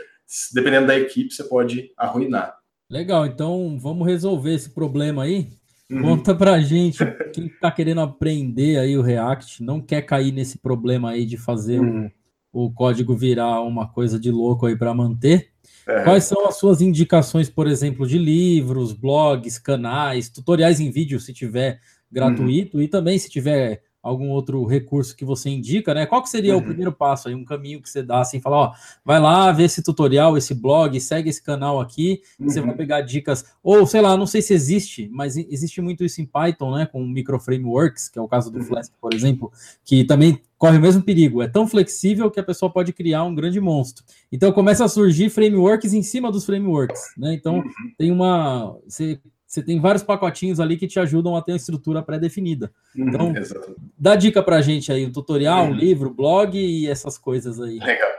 [0.55, 2.57] dependendo da equipe, você pode arruinar.
[2.91, 5.49] Legal, então vamos resolver esse problema aí.
[5.91, 6.03] Uhum.
[6.03, 6.99] Conta pra gente
[7.33, 11.81] quem tá querendo aprender aí o React, não quer cair nesse problema aí de fazer
[11.81, 12.11] uhum.
[12.53, 15.51] o, o, código virar uma coisa de louco aí para manter.
[15.87, 16.05] É.
[16.05, 21.33] Quais são as suas indicações, por exemplo, de livros, blogs, canais, tutoriais em vídeo, se
[21.33, 21.81] tiver
[22.13, 22.83] gratuito, uhum.
[22.83, 26.07] e também se tiver algum outro recurso que você indica, né?
[26.07, 26.61] Qual que seria uhum.
[26.61, 28.73] o primeiro passo aí, um caminho que você dá assim, falar, ó,
[29.05, 32.49] vai lá ver esse tutorial, esse blog, segue esse canal aqui, uhum.
[32.49, 32.77] você vai uhum.
[32.77, 36.75] pegar dicas, ou sei lá, não sei se existe, mas existe muito isso em Python,
[36.77, 38.65] né, com micro frameworks, que é o caso do uhum.
[38.65, 39.51] Flask, por exemplo,
[39.85, 43.35] que também corre o mesmo perigo, é tão flexível que a pessoa pode criar um
[43.35, 44.05] grande monstro.
[44.31, 47.33] Então começa a surgir frameworks em cima dos frameworks, né?
[47.35, 47.65] Então uhum.
[47.97, 52.03] tem uma, você você tem vários pacotinhos ali que te ajudam a ter uma estrutura
[52.03, 52.71] pré-definida.
[52.95, 53.35] Uhum, então,
[53.99, 55.75] dá dica para a gente aí, um tutorial, um uhum.
[55.75, 57.79] livro, blog e essas coisas aí.
[57.79, 58.11] Legal.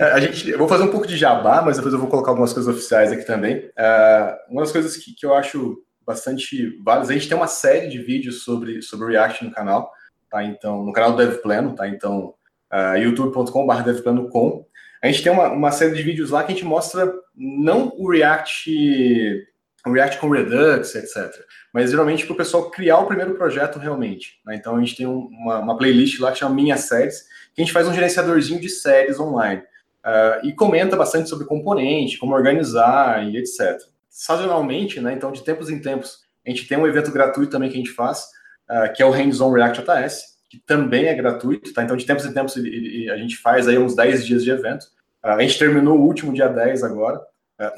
[0.00, 2.32] É, a gente, eu vou fazer um pouco de jabá, mas depois eu vou colocar
[2.32, 3.58] algumas coisas oficiais aqui também.
[3.58, 7.88] Uh, uma das coisas que, que eu acho bastante válidas, a gente tem uma série
[7.88, 9.88] de vídeos sobre, sobre React no canal,
[10.28, 10.42] tá?
[10.42, 11.86] Então, no canal do DevPlano, tá?
[11.86, 12.34] Então,
[12.72, 14.66] uh, youtube.com.br devplano.com.
[15.00, 18.10] A gente tem uma, uma série de vídeos lá que a gente mostra não o
[18.10, 19.46] React
[19.90, 21.32] React com Redux, etc.
[21.72, 24.40] Mas geralmente para o pessoal criar o primeiro projeto realmente.
[24.46, 24.56] Né?
[24.56, 27.22] Então a gente tem um, uma, uma, playlist lá que chama Minhas Séries,
[27.54, 29.62] que a gente faz um gerenciadorzinho de séries online.
[30.04, 33.80] Uh, e comenta bastante sobre componente, como organizar e etc.
[34.08, 35.12] Sazonalmente, né?
[35.12, 37.92] Então, de tempos em tempos, a gente tem um evento gratuito também que a gente
[37.92, 38.24] faz,
[38.68, 41.84] uh, que é o Hands-on React JS, que também é gratuito, tá?
[41.84, 44.86] Então, de tempos em tempos, a gente faz aí uns 10 dias de evento.
[45.24, 47.20] Uh, a gente terminou o último dia 10 agora,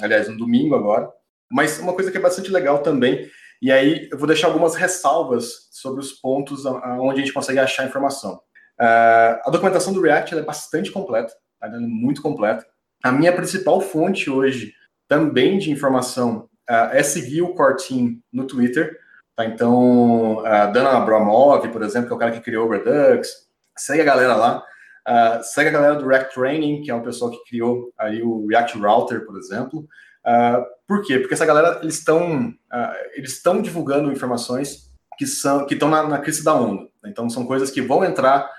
[0.01, 1.11] aliás, no domingo agora.
[1.51, 3.29] Mas uma coisa que é bastante legal também,
[3.61, 7.87] e aí eu vou deixar algumas ressalvas sobre os pontos onde a gente consegue achar
[7.87, 8.41] informação.
[8.81, 11.69] Uh, a documentação do React é bastante completa, tá?
[11.69, 12.67] é muito completa.
[13.03, 14.73] A minha principal fonte hoje
[15.09, 18.99] também de informação uh, é seguir o Core Team no Twitter.
[19.37, 19.45] Tá?
[19.45, 23.29] Então, uh, Dana Abramov, por exemplo, que é o cara que criou o Redux,
[23.77, 24.65] segue a galera lá.
[25.07, 28.47] Uh, segue a galera do React Training, que é o pessoal que criou aí o
[28.47, 29.87] React Router, por exemplo.
[30.27, 31.19] Uh, por quê?
[31.19, 36.03] Porque essa galera eles estão uh, eles estão divulgando informações que são que estão na,
[36.07, 36.83] na crise da onda.
[37.03, 37.11] Né?
[37.11, 38.51] Então são coisas que vão entrar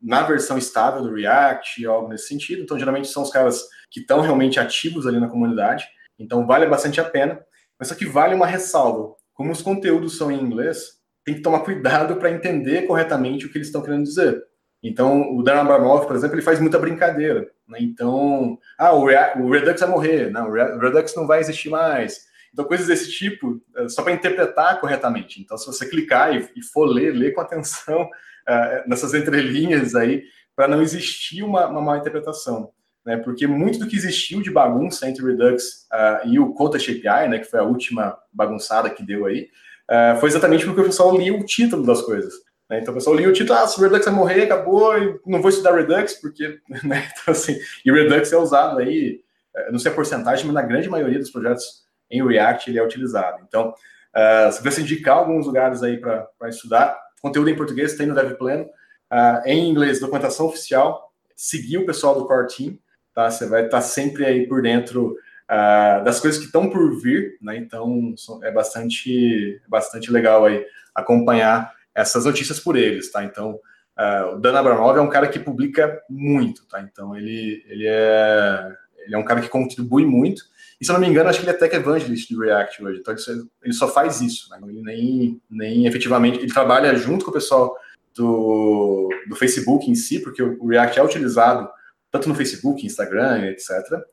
[0.00, 2.62] na versão estável do React, algo nesse sentido.
[2.62, 5.86] Então geralmente são os caras que estão realmente ativos ali na comunidade.
[6.18, 7.40] Então vale bastante a pena.
[7.78, 9.14] Mas só que vale uma ressalva.
[9.32, 13.58] Como os conteúdos são em inglês, tem que tomar cuidado para entender corretamente o que
[13.58, 14.42] eles estão querendo dizer.
[14.82, 17.48] Então, o Dan Abramov, por exemplo, ele faz muita brincadeira.
[17.68, 17.78] Né?
[17.80, 19.06] Então, ah, o,
[19.50, 22.26] Redux vai morrer, não, o Redux não vai existir mais.
[22.52, 25.40] Então, coisas desse tipo, eh, só para interpretar corretamente.
[25.40, 30.24] Então, se você clicar e, e for ler, ler com atenção uh, nessas entrelinhas aí,
[30.54, 32.70] para não existir uma, uma má interpretação.
[33.06, 33.16] Né?
[33.16, 37.28] Porque muito do que existiu de bagunça entre o Redux uh, e o Contest API,
[37.28, 39.48] né, que foi a última bagunçada que deu aí,
[39.90, 42.34] uh, foi exatamente porque o pessoal lia o título das coisas.
[42.72, 42.80] Né?
[42.80, 44.94] Então o pessoal lia o título, ah, se o Redux vai morrer, acabou,
[45.26, 47.06] não vou estudar Redux, porque, né?
[47.12, 49.20] Então, assim, e Redux é usado aí,
[49.54, 52.82] é, não sei a porcentagem, mas na grande maioria dos projetos em React ele é
[52.82, 53.42] utilizado.
[53.46, 53.74] Então,
[54.16, 58.64] uh, se você indicar alguns lugares aí para estudar, conteúdo em português tem no DevPlano,
[58.64, 62.78] uh, em inglês, documentação oficial, seguir o pessoal do Core Team,
[63.14, 63.30] tá?
[63.30, 65.16] Você vai estar tá sempre aí por dentro
[65.50, 67.54] uh, das coisas que estão por vir, né?
[67.56, 73.24] Então, é bastante, bastante legal aí acompanhar essas notícias por eles, tá?
[73.24, 73.58] Então,
[73.98, 76.80] uh, o Dan Abramov é um cara que publica muito, tá?
[76.80, 78.72] Então, ele, ele é
[79.04, 80.42] ele é um cara que contribui muito.
[80.80, 83.00] E se eu não me engano, acho que ele é tech evangelist do React hoje.
[83.00, 83.14] Então
[83.62, 84.58] ele só faz isso, né?
[84.66, 86.38] Ele nem, nem efetivamente.
[86.38, 87.76] Ele trabalha junto com o pessoal
[88.14, 91.68] do, do Facebook em si, porque o React é utilizado
[92.10, 93.70] tanto no Facebook, Instagram, etc.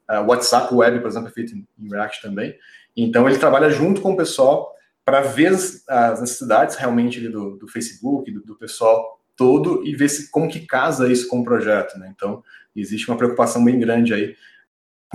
[0.09, 2.55] Uh, WhatsApp Web, por exemplo, é feito em React também.
[2.95, 4.73] Então ele trabalha junto com o pessoal
[5.09, 10.07] para ver as, as, necessidades realmente do, do Facebook, do, do, pessoal todo e ver
[10.07, 11.97] se, como que casa isso com o projeto.
[11.97, 12.13] Né?
[12.15, 12.43] Então
[12.75, 14.35] existe uma preocupação bem grande aí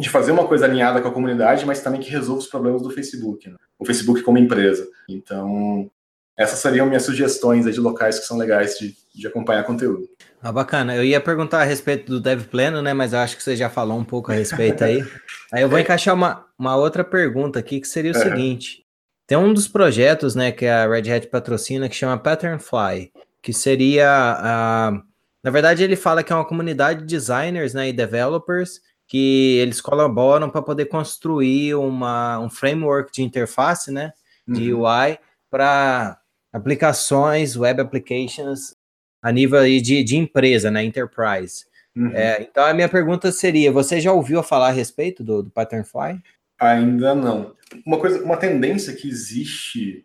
[0.01, 2.91] de fazer uma coisa alinhada com a comunidade, mas também que resolva os problemas do
[2.91, 3.55] Facebook, né?
[3.79, 4.85] o Facebook como empresa.
[5.09, 5.89] Então,
[6.37, 10.09] essas seriam minhas sugestões de locais que são legais de, de acompanhar conteúdo.
[10.43, 10.97] Ah, bacana.
[10.97, 12.93] Eu ia perguntar a respeito do Dev Pleno, né?
[12.93, 15.01] Mas eu acho que você já falou um pouco a respeito aí.
[15.53, 18.84] aí eu vou encaixar uma, uma outra pergunta aqui, que seria o seguinte.
[19.27, 24.09] Tem um dos projetos, né, que a Red Hat patrocina, que chama Patternfly, que seria
[24.11, 25.03] a...
[25.43, 29.81] Na verdade, ele fala que é uma comunidade de designers né, e developers que eles
[29.81, 34.13] colaboram para poder construir uma, um framework de interface, né,
[34.47, 34.83] de uhum.
[34.83, 35.19] UI,
[35.51, 36.19] para
[36.53, 38.75] aplicações, web applications,
[39.23, 41.67] a nível de, de empresa, né, enterprise.
[41.97, 42.11] Uhum.
[42.13, 46.21] É, então, a minha pergunta seria, você já ouviu falar a respeito do, do Patternfly?
[46.59, 47.55] Ainda não.
[47.85, 50.05] Uma coisa, uma tendência que existe,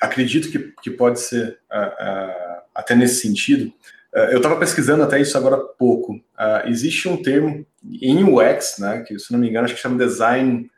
[0.00, 3.72] acredito que, que pode ser uh, uh, até nesse sentido,
[4.14, 6.20] uh, eu estava pesquisando até isso agora há pouco.
[6.66, 7.66] existe um termo
[8.00, 10.70] em UX, né, que se não me engano acho que chama design,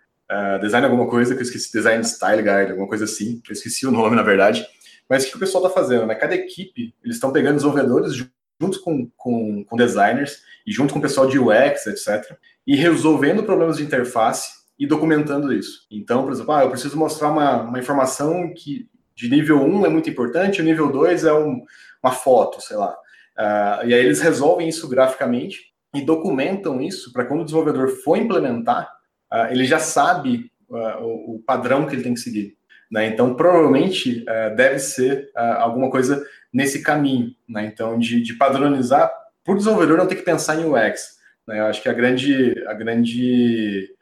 [0.61, 3.91] design alguma coisa, que eu esqueci, design style guide, alguma coisa assim, eu esqueci o
[3.91, 4.67] nome na verdade.
[5.09, 6.07] Mas o que o pessoal está fazendo?
[6.07, 6.15] Né?
[6.15, 8.15] Cada equipe, eles estão pegando desenvolvedores
[8.61, 13.43] junto com, com, com designers e junto com o pessoal de UX, etc., e resolvendo
[13.43, 15.87] problemas de interface e documentando isso.
[15.91, 19.89] Então, por exemplo, ah, eu preciso mostrar uma, uma informação que de nível 1 é
[19.91, 21.63] muito importante, o nível 2 é um,
[22.03, 22.97] uma foto, sei lá.
[23.39, 25.59] Uh, e aí eles resolvem isso graficamente
[25.95, 28.91] e documentam isso para quando o desenvolvedor for implementar,
[29.31, 32.57] uh, ele já sabe uh, o, o, padrão que ele tem que seguir.
[32.91, 33.07] Né?
[33.07, 34.25] Então, provavelmente
[34.57, 37.33] deve ser alguma coisa nesse caminho.
[37.49, 37.67] Né?
[37.67, 39.13] Então, de, de padronizar,
[39.45, 41.19] para o desenvolvedor não ter que pensar em UX.
[41.47, 41.61] Né?
[41.61, 43.95] Eu acho que a grande, a grande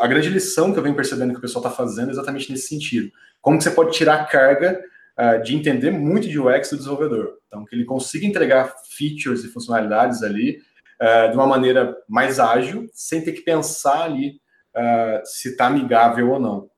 [0.00, 2.68] a grande lição que eu venho percebendo que o pessoal está fazendo é exatamente nesse
[2.68, 3.10] sentido.
[3.40, 4.80] Como que você pode tirar a carga
[5.18, 7.38] uh, de entender muito de UX do desenvolvedor.
[7.48, 10.60] Então, que ele consiga entregar features e funcionalidades ali
[11.02, 14.40] uh, de uma maneira mais ágil, sem ter que pensar ali
[14.76, 16.70] uh, se está amigável ou não.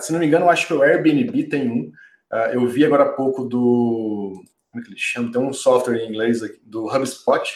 [0.00, 1.92] se não me engano, eu acho que o Airbnb tem um.
[2.52, 4.42] eu vi agora há pouco do...
[4.70, 5.30] Como é que ele chama?
[5.30, 7.54] Tem um software em inglês aqui, do HubSpot.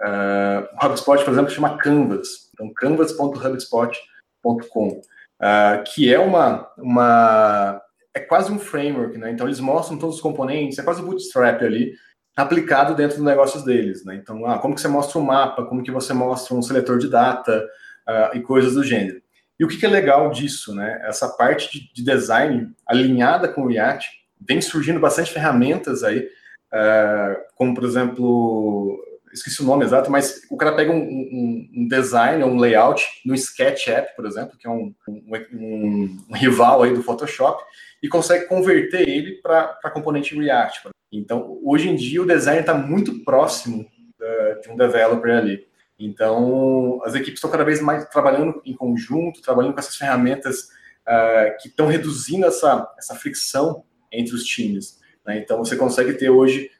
[0.00, 2.50] o HubSpot, por exemplo, chama Canvas.
[2.54, 7.80] Então, canvas.hubspot.com com, uh, que é uma, uma
[8.14, 9.30] é quase um framework, né?
[9.30, 11.92] Então eles mostram todos os componentes, é quase o bootstrap ali
[12.36, 14.14] aplicado dentro dos negócios deles, né?
[14.14, 17.08] Então, ah, como que você mostra um mapa, como que você mostra um seletor de
[17.08, 17.66] data
[18.08, 19.20] uh, e coisas do gênero.
[19.58, 21.02] E o que, que é legal disso, né?
[21.04, 24.08] Essa parte de, de, design alinhada com o React
[24.40, 26.28] vem surgindo bastante ferramentas aí,
[26.72, 28.96] uh, como por exemplo
[29.38, 33.34] esqueci o nome exato, mas o cara pega um, um, um design, um layout no
[33.34, 34.94] SketchUp, por exemplo, que é um,
[35.52, 37.62] um, rival aí do Photoshop,
[38.02, 40.88] e consegue converter ele para componente React.
[41.10, 45.66] Então, hoje em dia, o design está muito próximo uh, de um developer ali.
[45.98, 50.68] Então, as equipes estão cada vez mais trabalhando em conjunto, trabalhando com essas ferramentas
[51.06, 55.00] uh, que estão reduzindo essa, essa fricção entre os times.
[55.26, 55.38] Né?
[55.38, 56.70] Então, você consegue ter hoje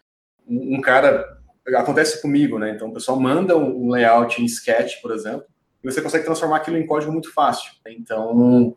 [0.47, 1.38] um cara
[1.75, 2.71] acontece comigo, né?
[2.71, 5.45] Então o pessoal manda um layout em Sketch, por exemplo,
[5.83, 7.71] e você consegue transformar aquilo em código muito fácil.
[7.87, 8.75] Então uh,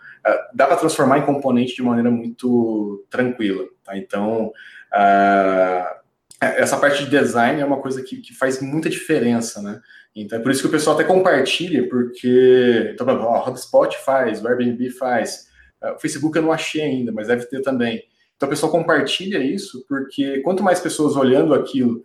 [0.53, 3.65] dá para transformar em componente de maneira muito tranquila.
[3.83, 3.97] Tá?
[3.97, 6.01] Então uh,
[6.39, 9.79] essa parte de design é uma coisa que, que, faz muita diferença, né?
[10.15, 14.47] Então é por isso que o pessoal até compartilha, porque então, o HubSpot faz, o
[14.47, 15.47] Airbnb faz,
[15.95, 18.03] o Facebook eu não achei ainda, mas deve ter também.
[18.35, 22.03] Então o pessoal compartilha isso, porque quanto mais pessoas olhando aquilo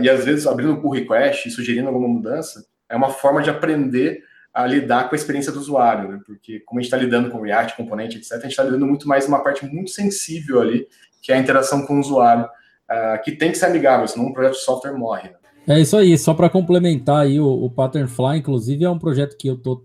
[0.00, 3.50] e às vezes abrindo um pull request e sugerindo alguma mudança, é uma forma de
[3.50, 4.22] aprender
[4.52, 6.20] a lidar com a experiência do usuário, né?
[6.24, 9.06] Porque como a gente está lidando com React, componente, etc., a gente está lidando muito
[9.06, 10.86] mais uma parte muito sensível ali,
[11.20, 14.32] que é a interação com o usuário, uh, que tem que ser amigável, senão um
[14.32, 15.28] projeto de software morre.
[15.28, 15.76] Né?
[15.76, 19.48] É isso aí, só para complementar aí, o, o Patternfly, inclusive, é um projeto que
[19.48, 19.84] eu estou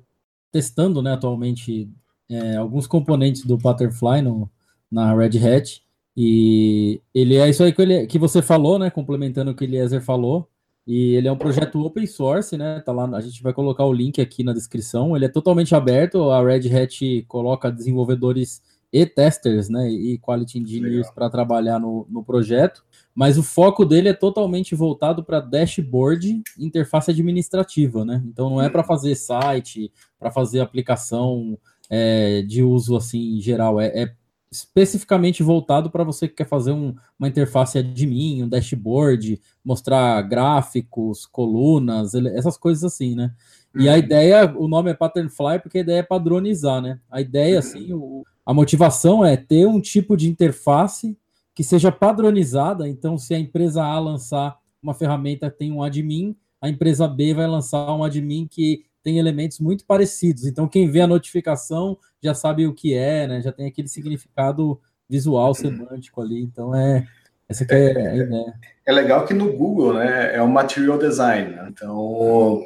[0.52, 1.90] testando né, atualmente
[2.30, 4.50] é, alguns componentes do Patternfly no,
[4.90, 5.82] na Red Hat.
[6.16, 8.90] E ele é isso aí que, ele, que você falou, né?
[8.90, 10.48] Complementando o que o Eliezer falou.
[10.86, 12.82] E ele é um projeto open source, né?
[12.82, 15.16] Tá lá, a gente vai colocar o link aqui na descrição.
[15.16, 16.30] Ele é totalmente aberto.
[16.32, 22.24] A Red Hat coloca desenvolvedores e testers, né, e quality engineers para trabalhar no, no
[22.24, 22.84] projeto,
[23.16, 28.22] mas o foco dele é totalmente voltado para dashboard, interface administrativa, né?
[28.26, 31.58] Então não é para fazer site, para fazer aplicação
[31.90, 34.14] é, de uso assim geral, é, é
[34.52, 41.26] especificamente voltado para você que quer fazer um, uma interface admin, um dashboard, mostrar gráficos,
[41.26, 43.34] colunas, essas coisas assim, né?
[43.74, 43.98] E a uhum.
[43.98, 47.00] ideia, o nome é Patternfly porque a ideia é padronizar, né?
[47.10, 47.60] A ideia, uhum.
[47.60, 51.18] assim, o, a motivação é ter um tipo de interface
[51.56, 52.88] que seja padronizada.
[52.90, 57.34] Então, se a empresa A lançar uma ferramenta que tem um admin, a empresa B
[57.34, 60.46] vai lançar um admin que tem elementos muito parecidos.
[60.46, 63.42] Então, quem vê a notificação já sabe o que é, né?
[63.42, 64.80] Já tem aquele significado
[65.10, 66.42] visual, semântico ali.
[66.42, 67.06] Então, é
[67.52, 68.54] essa que é a ideia.
[68.86, 71.54] É legal que no Google, né, é um material design.
[71.54, 71.68] Né?
[71.70, 72.66] Então,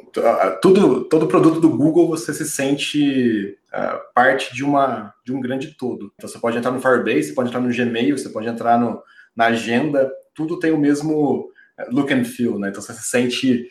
[0.62, 5.76] tudo, todo produto do Google você se sente uh, parte de uma de um grande
[5.76, 6.12] todo.
[6.14, 9.02] Então, você pode entrar no Firebase, você pode entrar no Gmail, você pode entrar no,
[9.34, 10.10] na agenda.
[10.32, 11.50] Tudo tem o mesmo
[11.90, 12.68] look and feel, né?
[12.68, 13.68] Então, você se sente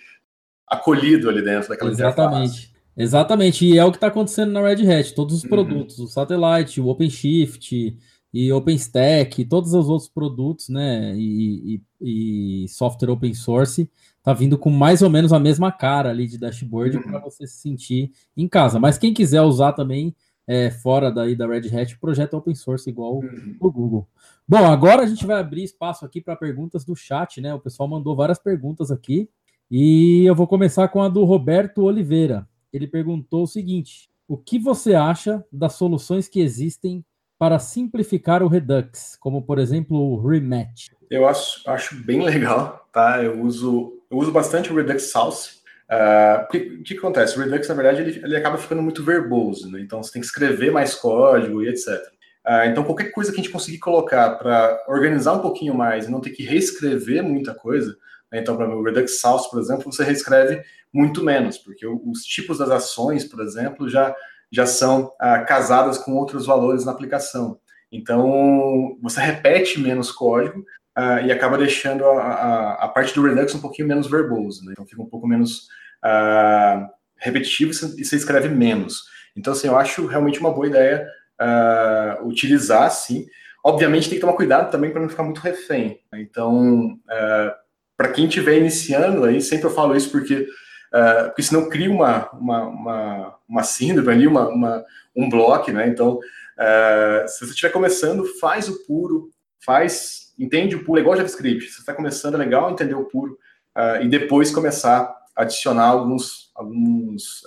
[0.68, 2.50] acolhido ali dentro daquela Exatamente.
[2.50, 2.76] Interface.
[2.98, 5.14] Exatamente, e é o que está acontecendo na Red Hat.
[5.14, 5.50] Todos os uhum.
[5.50, 7.98] produtos, o Satellite, o OpenShift
[8.34, 13.90] e OpenStack, e todos os outros produtos, né, e, e, e, software open source,
[14.24, 17.04] tá vindo com mais ou menos a mesma cara ali de dashboard uhum.
[17.04, 18.80] para você se sentir em casa.
[18.80, 20.16] Mas quem quiser usar também
[20.48, 23.56] é, fora daí da Red Hat, o projeto é open source igual uhum.
[23.60, 24.08] o Google.
[24.48, 27.54] Bom, agora a gente vai abrir espaço aqui para perguntas do chat, né?
[27.54, 29.30] O pessoal mandou várias perguntas aqui.
[29.70, 32.48] E eu vou começar com a do Roberto Oliveira.
[32.72, 37.04] Ele perguntou o seguinte: o que você acha das soluções que existem
[37.38, 40.88] para simplificar o Redux, como por exemplo o Rematch?
[41.10, 43.24] Eu acho, acho bem legal, tá?
[43.24, 45.56] Eu uso, eu uso bastante o Redux Source.
[45.90, 47.38] Uh, o que, que, acontece?
[47.38, 49.82] O Redux, na verdade, ele, ele acaba ficando muito verboso, né?
[49.82, 51.90] Então você tem que escrever mais código e etc.
[51.90, 52.02] Uh,
[52.46, 56.12] ah, então, qualquer coisa que a gente conseguir colocar para organizar um pouquinho mais e
[56.12, 57.96] não ter que reescrever muita coisa?
[58.40, 60.62] Então, para o Redux Source, por exemplo, você reescreve
[60.94, 64.16] muito menos, porque os tipos das ações, por exemplo, já,
[64.52, 67.60] já são ah, casadas com outros valores na aplicação.
[67.92, 70.66] Então, você repete menos código
[70.96, 74.64] ah, e acaba deixando a, a, a, parte do Redux um pouquinho menos verboso.
[74.66, 74.72] Né?
[74.72, 75.68] Então, fica um pouco menos
[76.04, 79.04] ah, repetitivo e você escreve menos.
[79.36, 81.08] Então, assim, eu acho realmente uma boa ideia
[81.42, 83.26] uh, utilizar, sim.
[83.64, 86.00] Obviamente, tem que tomar cuidado também para não ficar muito refém.
[86.12, 86.22] Né?
[86.22, 87.65] Então, uh,
[87.98, 90.48] para quem estiver iniciando aí, sempre eu falo isso porque,
[90.94, 94.86] uh, porque senão cria uma, uma, uma, uma síndrome ali, uma, uma,
[95.16, 95.88] um bloco, né?
[95.88, 99.30] Então, uh, se você estiver começando, faz o puro,
[99.64, 101.66] faz, entende o puro, é igual JavaScript.
[101.66, 103.38] Se você está começando, é legal entender o puro
[103.78, 107.44] uh, e depois começar a adicionar alguns, alguns,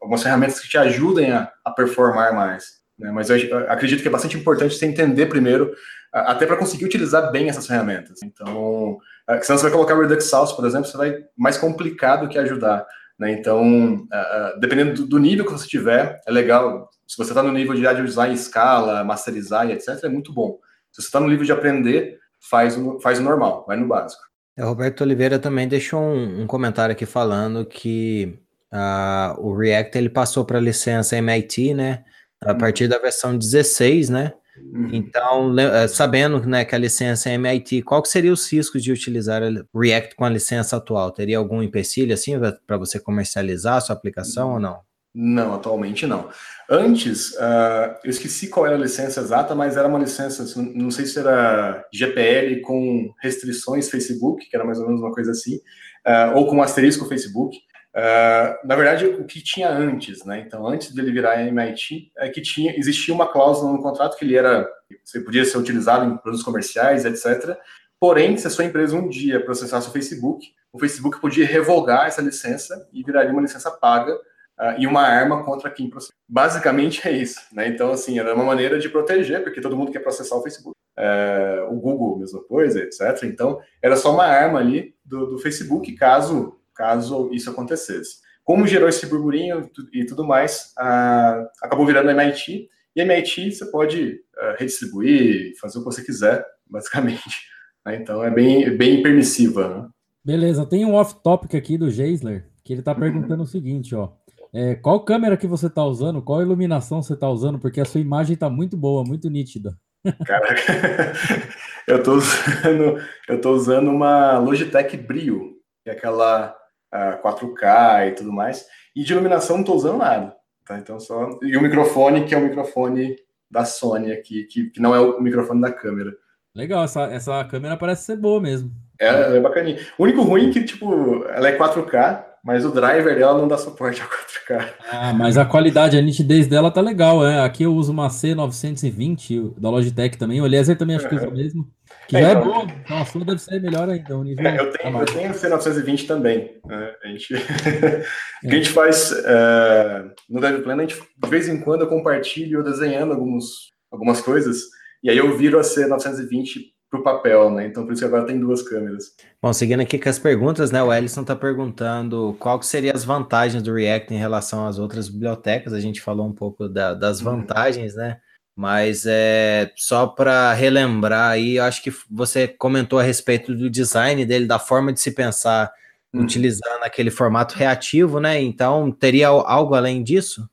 [0.00, 2.84] algumas ferramentas que te ajudem a, a performar mais.
[2.98, 3.10] Né?
[3.10, 5.72] Mas eu acredito que é bastante importante você entender primeiro,
[6.12, 8.22] até para conseguir utilizar bem essas ferramentas.
[8.22, 8.92] Então,
[9.28, 12.86] uh, senão você vai colocar Redux Source, por exemplo, você vai mais complicado que ajudar.
[13.18, 13.32] Né?
[13.32, 16.88] Então, uh, dependendo do, nível que você tiver, é legal.
[17.06, 20.58] Se você está no nível de usar em escala, masterizar e etc., é muito bom.
[20.90, 24.22] Se você está no nível de aprender, faz o, faz o normal, vai no básico.
[24.56, 28.38] É, Roberto Oliveira também deixou um, um comentário aqui falando que
[28.72, 32.04] uh, o React ele passou para a licença MIT, né?
[32.46, 34.32] A partir da versão 16, né?
[34.72, 34.88] Uhum.
[34.92, 38.90] Então, eh, sabendo né, que a licença é MIT, qual que seria os riscos de
[38.90, 39.42] utilizar
[39.74, 41.10] React com a licença atual?
[41.10, 42.34] Teria algum empecilho assim
[42.66, 44.80] para você comercializar a sua aplicação ou não?
[45.18, 46.28] Não, atualmente não.
[46.68, 50.44] Antes, uh, eu esqueci qual era a licença exata, mas era uma licença,
[50.74, 55.30] não sei se era GPL com restrições Facebook, que era mais ou menos uma coisa
[55.30, 57.56] assim, uh, ou com asterisco Facebook.
[57.96, 60.44] Uh, na verdade, o que tinha antes, né?
[60.46, 64.36] Então, antes dele virar MIT, é que tinha, existia uma cláusula no contrato que ele
[64.36, 64.68] era,
[65.02, 67.56] você podia ser utilizado em produtos comerciais, etc.
[67.98, 72.20] Porém, se a sua empresa um dia processasse o Facebook, o Facebook podia revogar essa
[72.20, 76.12] licença e viraria uma licença paga uh, e uma arma contra quem processa.
[76.28, 77.66] Basicamente é isso, né?
[77.66, 80.76] Então, assim, era uma maneira de proteger, porque todo mundo quer processar o Facebook.
[80.98, 83.22] Uh, o Google, mesma coisa, etc.
[83.24, 88.18] Então, era só uma arma ali do, do Facebook, caso caso isso acontecesse.
[88.44, 94.20] Como gerou esse burburinho e tudo mais, uh, acabou virando MIT, e MIT você pode
[94.36, 97.46] uh, redistribuir, fazer o que você quiser, basicamente.
[97.84, 97.96] Né?
[97.96, 99.68] Então é bem, bem permissiva.
[99.68, 99.88] Né?
[100.24, 103.00] Beleza, tem um off-topic aqui do Geisler, que ele está uhum.
[103.00, 103.42] perguntando uhum.
[103.42, 104.12] o seguinte, ó.
[104.54, 106.22] É, qual câmera que você está usando?
[106.22, 107.58] Qual iluminação você está usando?
[107.58, 109.76] Porque a sua imagem está muito boa, muito nítida.
[110.24, 111.12] Caraca,
[111.86, 116.56] eu estou usando, eu tô usando uma Logitech Brio, que é aquela
[116.92, 118.66] 4K e tudo mais.
[118.94, 120.34] E de iluminação não estou usando nada.
[120.64, 120.78] Tá?
[120.78, 121.38] Então só.
[121.42, 123.16] E o microfone, que é o microfone
[123.50, 126.12] da Sony aqui, que, que não é o microfone da câmera.
[126.54, 128.72] Legal, essa, essa câmera parece ser boa mesmo.
[128.98, 129.78] É, é bacaninha.
[129.98, 133.58] O único ruim é que, tipo, ela é 4K, mas o driver dela não dá
[133.58, 134.68] suporte a 4K.
[134.90, 137.44] Ah, mas a qualidade, a nitidez dela tá legal, é.
[137.44, 140.40] Aqui eu uso uma C920 da Logitech também.
[140.40, 141.68] O Eliezer também acho que usa mesmo.
[142.08, 142.66] Que é, já é então, boa.
[142.84, 144.16] Então a sua deve ser melhor ainda.
[144.16, 146.60] O nível é, eu, tenho, eu tenho C920 também.
[146.64, 146.94] Né?
[147.02, 147.34] A gente,
[148.44, 151.88] o que a gente faz uh, no DevPlan, a gente de vez em quando eu
[151.88, 154.62] compartilho desenhando alguns, algumas coisas.
[155.02, 157.66] E aí eu viro a C920 para o papel, né?
[157.66, 159.04] Então por isso que agora tem duas câmeras.
[159.42, 160.82] Bom, seguindo aqui com as perguntas, né?
[160.82, 165.08] O Ellison está perguntando qual que seriam as vantagens do React em relação às outras
[165.08, 165.72] bibliotecas.
[165.72, 167.38] A gente falou um pouco da, das uhum.
[167.40, 168.18] vantagens, né?
[168.56, 174.24] Mas é só para relembrar aí, eu acho que você comentou a respeito do design
[174.24, 175.70] dele, da forma de se pensar
[176.12, 176.22] hum.
[176.22, 178.40] utilizando aquele formato reativo, né?
[178.40, 180.48] Então teria algo além disso?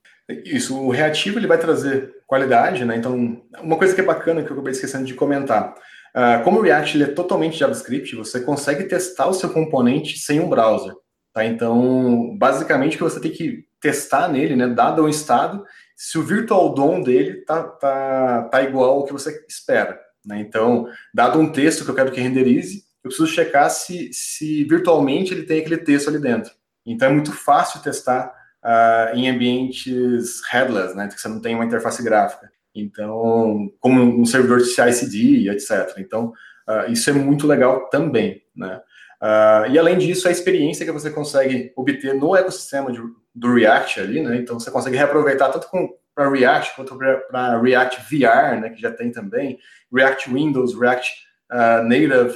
[0.46, 2.96] Isso, o reativo ele vai trazer qualidade, né?
[2.96, 5.74] Então, uma coisa que é bacana que eu acabei esquecendo de comentar.
[6.16, 10.40] Uh, como o React ele é totalmente JavaScript, você consegue testar o seu componente sem
[10.40, 10.94] um browser.
[11.34, 11.44] Tá?
[11.44, 15.64] Então, basicamente, o que você tem que testar nele, né, dado o estado,
[15.96, 20.00] se o virtual DOM dele tá, tá, tá igual ao que você espera.
[20.26, 20.40] Né?
[20.40, 25.34] Então, dado um texto que eu quero que renderize, eu preciso checar se, se virtualmente
[25.34, 26.52] ele tem aquele texto ali dentro.
[26.86, 28.34] Então, é muito fácil testar
[28.64, 32.52] uh, em ambientes headless, né, que você não tem uma interface gráfica.
[32.76, 35.96] Então, como um servidor de CI/CD, etc.
[36.00, 36.34] Então,
[36.68, 38.82] uh, isso é muito legal também, né?
[39.22, 43.00] Uh, e além disso, a experiência que você consegue obter no ecossistema de,
[43.34, 44.38] do React ali, né?
[44.38, 45.68] Então, você consegue reaproveitar tanto
[46.14, 48.70] para React quanto para React VR, né?
[48.70, 49.58] Que já tem também
[49.92, 51.12] React Windows, React
[51.52, 52.36] uh, Native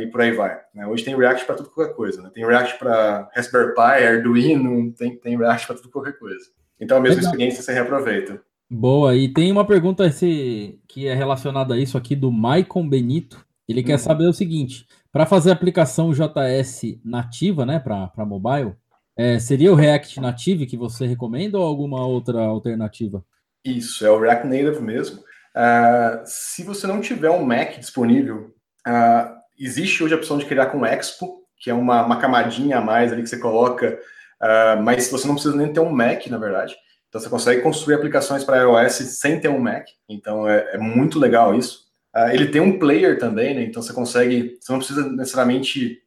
[0.00, 0.58] e por aí vai.
[0.74, 0.86] Né?
[0.86, 2.30] Hoje tem React para tudo qualquer coisa, né?
[2.32, 6.44] Tem React para Raspberry Pi, Arduino, tem, tem React para tudo qualquer coisa.
[6.78, 7.30] Então, a mesma Legal.
[7.30, 8.42] experiência você reaproveita.
[8.68, 13.44] Boa, e tem uma pergunta esse, que é relacionada a isso aqui do Maicon Benito.
[13.68, 13.84] Ele hum.
[13.84, 18.74] quer saber o seguinte: para fazer a aplicação JS nativa, né, para mobile,
[19.16, 23.24] é, seria o React Native que você recomenda ou alguma outra alternativa?
[23.64, 25.20] Isso, é o React Native mesmo.
[25.20, 28.54] Uh, se você não tiver um Mac disponível,
[28.86, 32.80] uh, existe hoje a opção de criar com Expo, que é uma, uma camadinha a
[32.80, 33.98] mais ali que você coloca,
[34.40, 36.74] uh, mas você não precisa nem ter um Mac, na verdade.
[37.08, 39.84] Então você consegue construir aplicações para iOS sem ter um Mac.
[40.08, 41.82] Então é, é muito legal isso.
[42.30, 43.62] Ele tem um player também, né?
[43.62, 45.98] Então você consegue, você não precisa necessariamente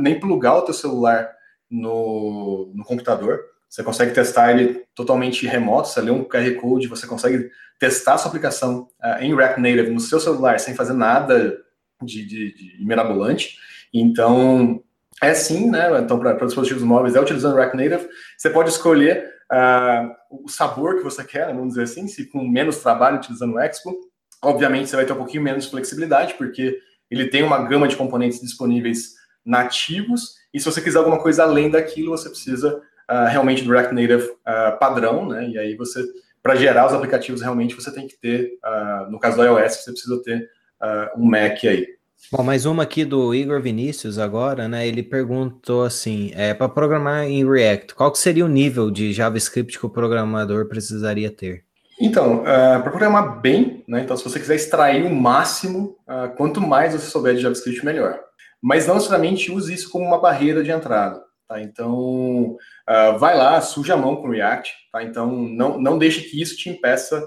[0.00, 1.30] nem plugar o teu celular
[1.74, 3.40] no, no computador.
[3.68, 5.88] Você consegue testar ele totalmente remoto.
[5.88, 9.90] Você lê um QR Code, você consegue testar a sua aplicação uh, em React Native
[9.90, 11.58] no seu celular sem fazer nada
[12.00, 13.58] de, de, de mirabolante.
[13.92, 14.82] Então,
[15.20, 15.88] é sim, né?
[15.98, 18.08] Então, para dispositivos móveis, é utilizando React Native.
[18.38, 22.78] Você pode escolher uh, o sabor que você quer, vamos dizer assim, se com menos
[22.78, 23.92] trabalho utilizando o Expo.
[24.42, 26.78] Obviamente, você vai ter um pouquinho menos flexibilidade, porque
[27.10, 29.14] ele tem uma gama de componentes disponíveis
[29.44, 32.80] nativos, e se você quiser alguma coisa além daquilo, você precisa
[33.10, 35.48] uh, realmente do React Native uh, padrão, né?
[35.48, 36.02] E aí você,
[36.40, 38.52] para gerar os aplicativos, realmente você tem que ter,
[39.10, 40.48] no caso do iOS, você precisa ter
[41.16, 41.86] um Mac aí.
[42.30, 44.86] Bom, mais uma aqui do Igor Vinícius agora, né?
[44.86, 49.78] Ele perguntou assim: é, para programar em React, qual que seria o nível de JavaScript
[49.78, 51.64] que o programador precisaria ter?
[52.00, 52.44] Então, uh,
[52.82, 54.00] para programar bem, né?
[54.00, 58.18] Então, se você quiser extrair o máximo, uh, quanto mais você souber de JavaScript, melhor.
[58.64, 61.22] Mas não necessariamente use isso como uma barreira de entrada.
[61.46, 61.60] Tá?
[61.60, 62.56] Então,
[62.88, 64.72] uh, vai lá, suja a mão com React.
[64.90, 65.02] Tá?
[65.02, 67.22] Então, não, não deixe que isso te impeça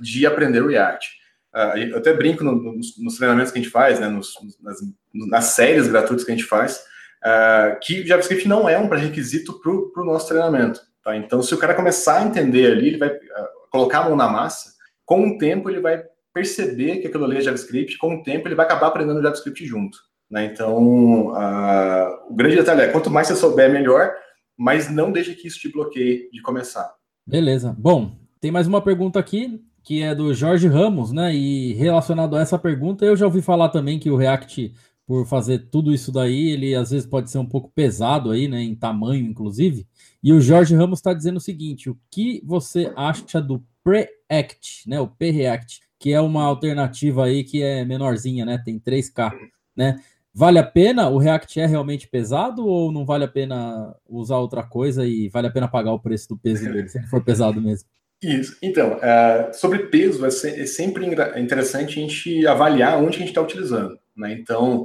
[0.00, 1.08] de aprender React.
[1.52, 4.32] Uh, eu até brinco no, nos, nos, treinamentos que a gente faz, né, nos,
[4.62, 4.78] nas,
[5.12, 6.84] nas, séries gratuitas que a gente faz,
[7.24, 10.80] uh, que JavaScript não é um pré-requisito para o nosso treinamento.
[11.02, 11.16] Tá?
[11.16, 14.28] Então, se o cara começar a entender ali, ele vai uh, colocar a mão na
[14.28, 14.72] massa,
[15.04, 18.54] com o tempo ele vai perceber que aquilo ali é JavaScript, com o tempo ele
[18.54, 19.98] vai acabar aprendendo JavaScript junto.
[20.30, 20.46] Né?
[20.46, 21.30] Então,
[22.28, 24.12] o grande detalhe é, quanto mais você souber, melhor,
[24.56, 26.94] mas não deixe que isso te bloqueie de começar.
[27.26, 27.74] Beleza.
[27.78, 31.34] Bom, tem mais uma pergunta aqui que é do Jorge Ramos, né?
[31.36, 34.74] E relacionado a essa pergunta, eu já ouvi falar também que o React,
[35.06, 38.62] por fazer tudo isso daí, ele às vezes pode ser um pouco pesado aí, né?
[38.62, 39.86] Em tamanho, inclusive.
[40.22, 44.98] E o Jorge Ramos está dizendo o seguinte: o que você acha do Preact, né?
[44.98, 48.56] O Preact, que é uma alternativa aí que é menorzinha, né?
[48.56, 49.32] Tem 3K,
[49.76, 50.00] né?
[50.34, 51.08] Vale a pena?
[51.08, 55.46] O React é realmente pesado ou não vale a pena usar outra coisa e vale
[55.46, 57.88] a pena pagar o preço do peso dele, se for pesado mesmo?
[58.20, 58.56] Isso.
[58.60, 61.06] Então, uh, sobre peso, é, se, é, sempre
[61.36, 63.96] interessante a gente avaliar onde a gente está utilizando.
[64.16, 64.32] Né?
[64.32, 64.84] Então,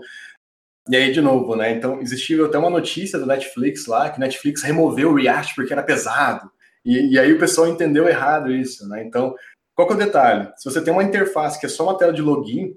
[0.87, 1.71] e aí, de novo, né?
[1.71, 5.83] Então, existiu até uma notícia do Netflix lá, que Netflix removeu o React porque era
[5.83, 6.49] pesado.
[6.85, 9.03] E, e aí o pessoal entendeu errado isso, né?
[9.03, 9.35] Então,
[9.75, 10.51] qual que é o detalhe?
[10.57, 12.73] Se você tem uma interface que é só uma tela de login,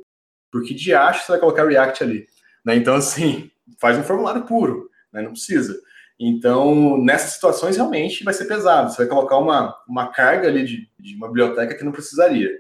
[0.51, 2.27] por que de acho você vai colocar React ali?
[2.65, 2.77] Né?
[2.77, 3.51] Então, assim,
[3.81, 5.23] faz um formulário puro, né?
[5.23, 5.75] não precisa.
[6.19, 8.91] Então, nessas situações, realmente vai ser pesado.
[8.91, 12.51] Você vai colocar uma, uma carga ali de, de uma biblioteca que não precisaria.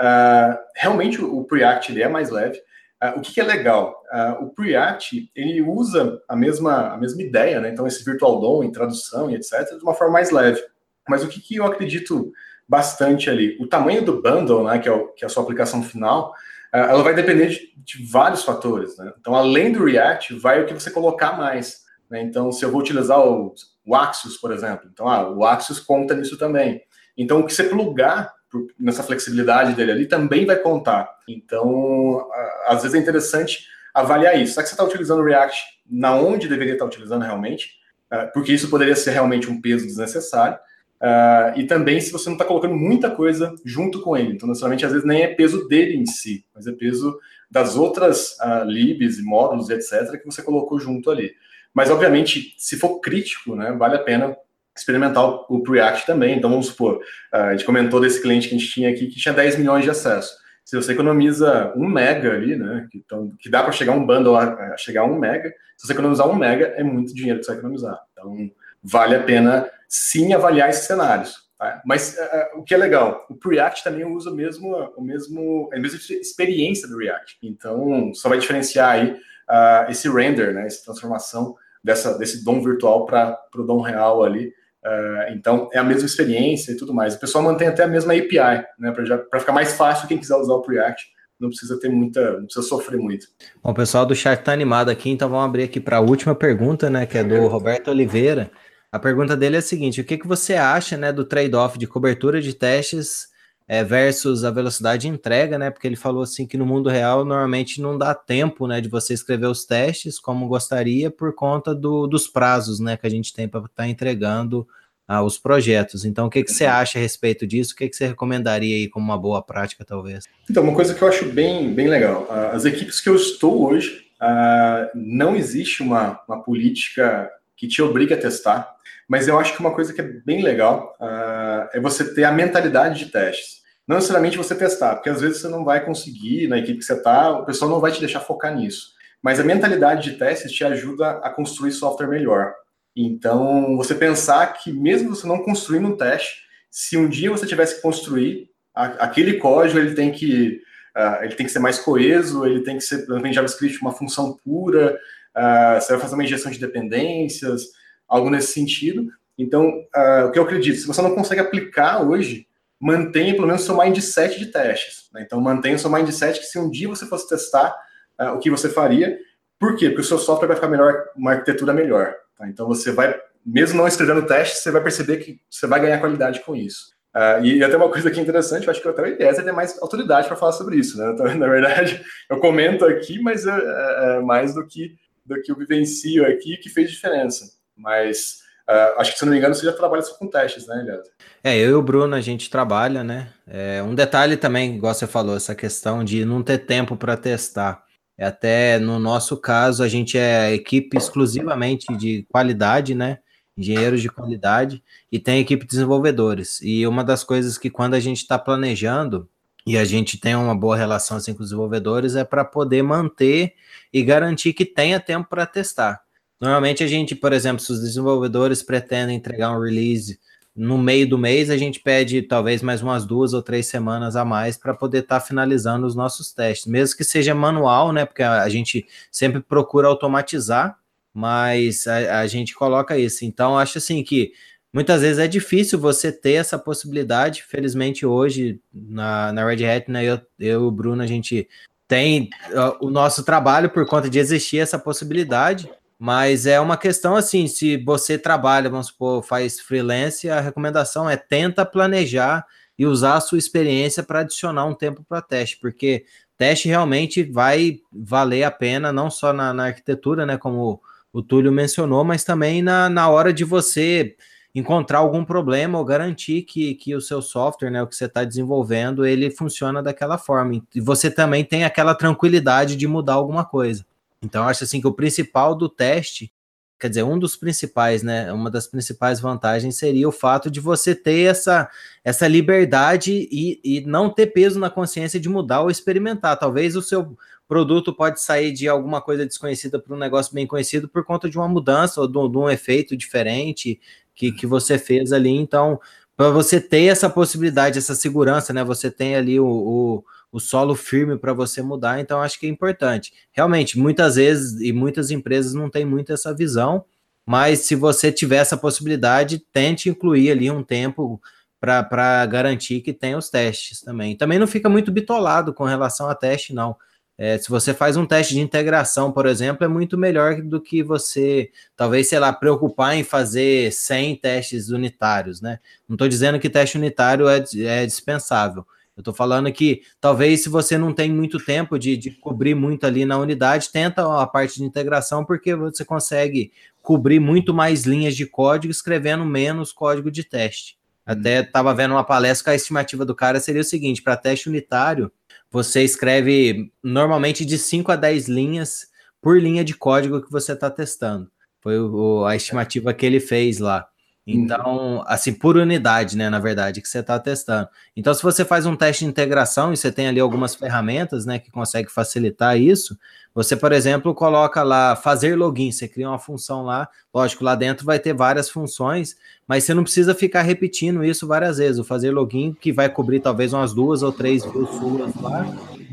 [0.00, 2.58] Uh, realmente, o, o Preact ele é mais leve.
[3.02, 4.02] Uh, o que, que, é legal?
[4.10, 7.70] Uh, o Preact ele usa a mesma, a mesma ideia, né?
[7.70, 10.62] então esse Virtual DOM em tradução e etc., de uma forma mais leve.
[11.08, 12.32] Mas o que, que eu acredito
[12.66, 13.58] bastante ali?
[13.60, 16.32] O tamanho do bundle, né, que, é o, que é a sua aplicação final,
[16.72, 18.96] ela vai depender de, de vários fatores.
[18.96, 19.12] Né?
[19.18, 21.80] Então, além do React, vai o que você colocar mais.
[22.08, 22.22] Né?
[22.22, 23.54] Então, se eu vou utilizar o,
[23.84, 26.82] o Axios, por exemplo, então ah, o Axios conta nisso também.
[27.16, 28.32] Então, o que você plugar
[28.78, 31.08] nessa flexibilidade dele ali também vai contar.
[31.28, 32.28] Então,
[32.66, 34.54] às vezes é interessante avaliar isso.
[34.54, 37.80] Será que você está utilizando o React na onde deveria estar utilizando realmente?
[38.10, 40.58] Ah, porque isso poderia ser realmente um peso desnecessário.
[41.00, 44.34] Uh, e também se você não está colocando muita coisa junto com ele.
[44.34, 47.18] Então, necessariamente, às vezes nem é peso dele em si, mas é peso
[47.50, 51.32] das outras uh, libs e módulos, etc., que você colocou junto ali.
[51.72, 54.36] Mas, obviamente, se for crítico, né, vale a pena
[54.76, 56.36] experimentar o, Preact também.
[56.36, 56.96] Então, vamos supor,
[57.32, 59.84] uh, a gente comentou desse cliente que a gente tinha aqui que tinha 10 milhões
[59.84, 60.38] de acesso.
[60.66, 64.36] Se você economiza um mega ali, né, que, então, que dá para chegar um bundle
[64.36, 65.48] a, a chegar a um mega,
[65.78, 67.98] se você economizar um mega, é muito dinheiro que você vai economizar.
[68.12, 68.50] Então,
[68.82, 71.50] vale a pena sim avaliar esses cenários.
[71.58, 71.82] Tá?
[71.84, 75.78] Mas uh, o que é legal, o Preact também usa o mesmo, o mesmo, a
[75.78, 77.38] mesma experiência do React.
[77.42, 83.04] Então, só vai diferenciar aí uh, esse render, né, essa transformação dessa, desse DOM virtual
[83.04, 84.54] para o DOM real ali.
[84.82, 87.16] Uh, então, é a mesma experiência e tudo mais.
[87.16, 88.92] O pessoal mantém até a mesma API, né,
[89.28, 91.10] para ficar mais fácil quem quiser usar o Preact
[91.40, 93.26] não precisa ter muita, não precisa sofrer muito.
[93.64, 96.34] Bom, o pessoal do chat está animado aqui, então vamos abrir aqui para a última
[96.34, 98.50] pergunta, né, que é do Roberto Oliveira.
[98.92, 101.86] A pergunta dele é a seguinte: o que, que você acha né, do trade-off de
[101.86, 103.28] cobertura de testes
[103.68, 105.70] é, versus a velocidade de entrega, né?
[105.70, 109.14] Porque ele falou assim que no mundo real normalmente não dá tempo né, de você
[109.14, 113.46] escrever os testes como gostaria por conta do, dos prazos né, que a gente tem
[113.46, 114.66] para estar tá entregando
[115.06, 116.04] ah, os projetos.
[116.04, 117.74] Então, o que, que você acha a respeito disso?
[117.74, 120.24] O que, que você recomendaria aí como uma boa prática, talvez?
[120.50, 124.06] Então, uma coisa que eu acho bem, bem legal: as equipes que eu estou hoje,
[124.20, 127.30] uh, não existe uma, uma política
[127.60, 128.74] que te obriga a testar.
[129.06, 132.32] Mas eu acho que uma coisa que é bem legal uh, é você ter a
[132.32, 133.60] mentalidade de testes.
[133.86, 136.94] Não necessariamente você testar, porque às vezes você não vai conseguir, na equipe que você
[136.94, 138.94] está, o pessoal não vai te deixar focar nisso.
[139.22, 142.54] Mas a mentalidade de testes te ajuda a construir software melhor.
[142.96, 146.40] Então, você pensar que mesmo você não construindo um teste,
[146.70, 150.62] se um dia você tivesse que construir, a, aquele código ele tem que
[150.96, 154.38] uh, ele tem que ser mais coeso, ele tem que ser, em JavaScript, uma função
[154.42, 154.98] pura,
[155.36, 157.62] uh, você vai fazer uma injeção de dependências,
[158.08, 159.06] algo nesse sentido.
[159.38, 162.46] Então, uh, o que eu acredito, se você não consegue aplicar hoje,
[162.78, 165.08] mantenha pelo menos seu mindset de testes.
[165.12, 165.22] Né?
[165.24, 167.74] Então, mantenha seu mindset que se um dia você fosse testar
[168.20, 169.18] uh, o que você faria,
[169.58, 169.88] por quê?
[169.88, 172.14] Porque o seu software vai ficar melhor, uma arquitetura melhor.
[172.36, 172.48] Tá?
[172.48, 176.40] Então, você vai, mesmo não escrevendo teste, você vai perceber que você vai ganhar qualidade
[176.40, 176.98] com isso.
[177.14, 179.52] Uh, e até uma coisa que é interessante, eu acho que até o Eliezer tem
[179.52, 180.96] mais autoridade para falar sobre isso.
[180.96, 181.10] Né?
[181.12, 184.96] Então, na verdade, eu comento aqui, mas é, é, é mais do que,
[185.34, 187.52] do que eu vivencio aqui que fez diferença.
[187.76, 190.80] Mas uh, acho que, se não me engano, você já trabalha só com testes, né,
[190.80, 191.08] Elias?
[191.42, 193.32] É, eu e o Bruno, a gente trabalha, né?
[193.46, 197.82] É, um detalhe também, igual você falou, essa questão de não ter tempo para testar.
[198.18, 203.18] É até no nosso caso, a gente é equipe exclusivamente de qualidade, né?
[203.56, 206.60] Engenheiros de qualidade, e tem equipe de desenvolvedores.
[206.62, 209.28] E uma das coisas que quando a gente está planejando,
[209.66, 213.54] e a gente tem uma boa relação assim, com os desenvolvedores, é para poder manter
[213.92, 216.00] e garantir que tenha tempo para testar.
[216.40, 220.18] Normalmente a gente, por exemplo, se os desenvolvedores pretendem entregar um release
[220.56, 224.24] no meio do mês, a gente pede talvez mais umas duas ou três semanas a
[224.24, 228.04] mais para poder estar tá finalizando os nossos testes, mesmo que seja manual, né?
[228.04, 230.76] Porque a, gente sempre procura automatizar,
[231.14, 233.24] mas a, a, gente coloca isso.
[233.24, 234.32] Então, acho assim que
[234.72, 237.42] muitas vezes é difícil você ter essa possibilidade.
[237.42, 240.04] Felizmente, hoje na, na Red Hat, né?
[240.04, 241.48] Eu, eu e o Bruno, a gente
[241.88, 245.70] tem uh, o nosso trabalho por conta de existir essa possibilidade.
[245.98, 251.14] Mas é uma questão assim, se você trabalha, vamos supor, faz freelance, a recomendação é
[251.14, 252.46] tenta planejar
[252.78, 256.06] e usar a sua experiência para adicionar um tempo para teste, porque
[256.38, 260.80] teste realmente vai valer a pena, não só na, na arquitetura, né, como
[261.12, 264.16] o Túlio mencionou, mas também na, na hora de você
[264.54, 268.24] encontrar algum problema ou garantir que, que o seu software, né, o que você está
[268.24, 270.62] desenvolvendo, ele funciona daquela forma.
[270.74, 273.86] E você também tem aquela tranquilidade de mudar alguma coisa.
[274.22, 276.32] Então, acho assim que o principal do teste
[276.80, 278.32] quer dizer, um dos principais, né?
[278.32, 281.68] Uma das principais vantagens seria o fato de você ter essa,
[282.02, 286.38] essa liberdade e, e não ter peso na consciência de mudar ou experimentar.
[286.38, 287.14] Talvez o seu
[287.46, 291.36] produto pode sair de alguma coisa desconhecida para um negócio bem conhecido por conta de
[291.36, 293.78] uma mudança ou de, de um efeito diferente
[294.20, 295.30] que, que você fez ali.
[295.30, 295.80] Então,
[296.16, 298.62] para você ter essa possibilidade, essa segurança, né?
[298.62, 302.48] Você tem ali o, o o solo firme para você mudar, então acho que é
[302.48, 303.12] importante.
[303.32, 306.84] Realmente, muitas vezes e muitas empresas não têm muito essa visão,
[307.26, 311.20] mas se você tiver essa possibilidade, tente incluir ali um tempo
[311.60, 314.16] para garantir que tem os testes também.
[314.16, 316.76] Também não fica muito bitolado com relação a teste, não.
[317.22, 320.82] É, se você faz um teste de integração, por exemplo, é muito melhor do que
[320.82, 325.58] você, talvez, sei lá, preocupar em fazer 100 testes unitários, né?
[325.86, 328.64] Não estou dizendo que teste unitário é, é dispensável,
[328.96, 332.86] eu estou falando que talvez se você não tem muito tempo de, de, cobrir muito
[332.86, 336.50] ali na unidade, tenta a parte de integração, porque você consegue
[336.80, 340.78] cobrir muito mais linhas de código escrevendo menos código de teste.
[341.04, 344.48] Até estava vendo uma palestra que a estimativa do cara seria o seguinte: para teste
[344.48, 345.12] unitário,
[345.50, 348.88] você escreve normalmente de 5 a 10 linhas
[349.20, 351.30] por linha de código que você está testando.
[351.60, 353.89] Foi o, a estimativa que ele fez lá.
[354.34, 354.44] Uhum.
[354.44, 357.68] Então, assim, por unidade, né, na verdade, que você está testando.
[357.96, 361.38] Então, se você faz um teste de integração e você tem ali algumas ferramentas, né,
[361.38, 362.98] que consegue facilitar isso,
[363.34, 367.86] você, por exemplo, coloca lá fazer login, você cria uma função lá, lógico, lá dentro
[367.86, 369.16] vai ter várias funções,
[369.46, 371.78] mas você não precisa ficar repetindo isso várias vezes.
[371.78, 375.46] O fazer login, que vai cobrir talvez umas duas ou três views suas lá,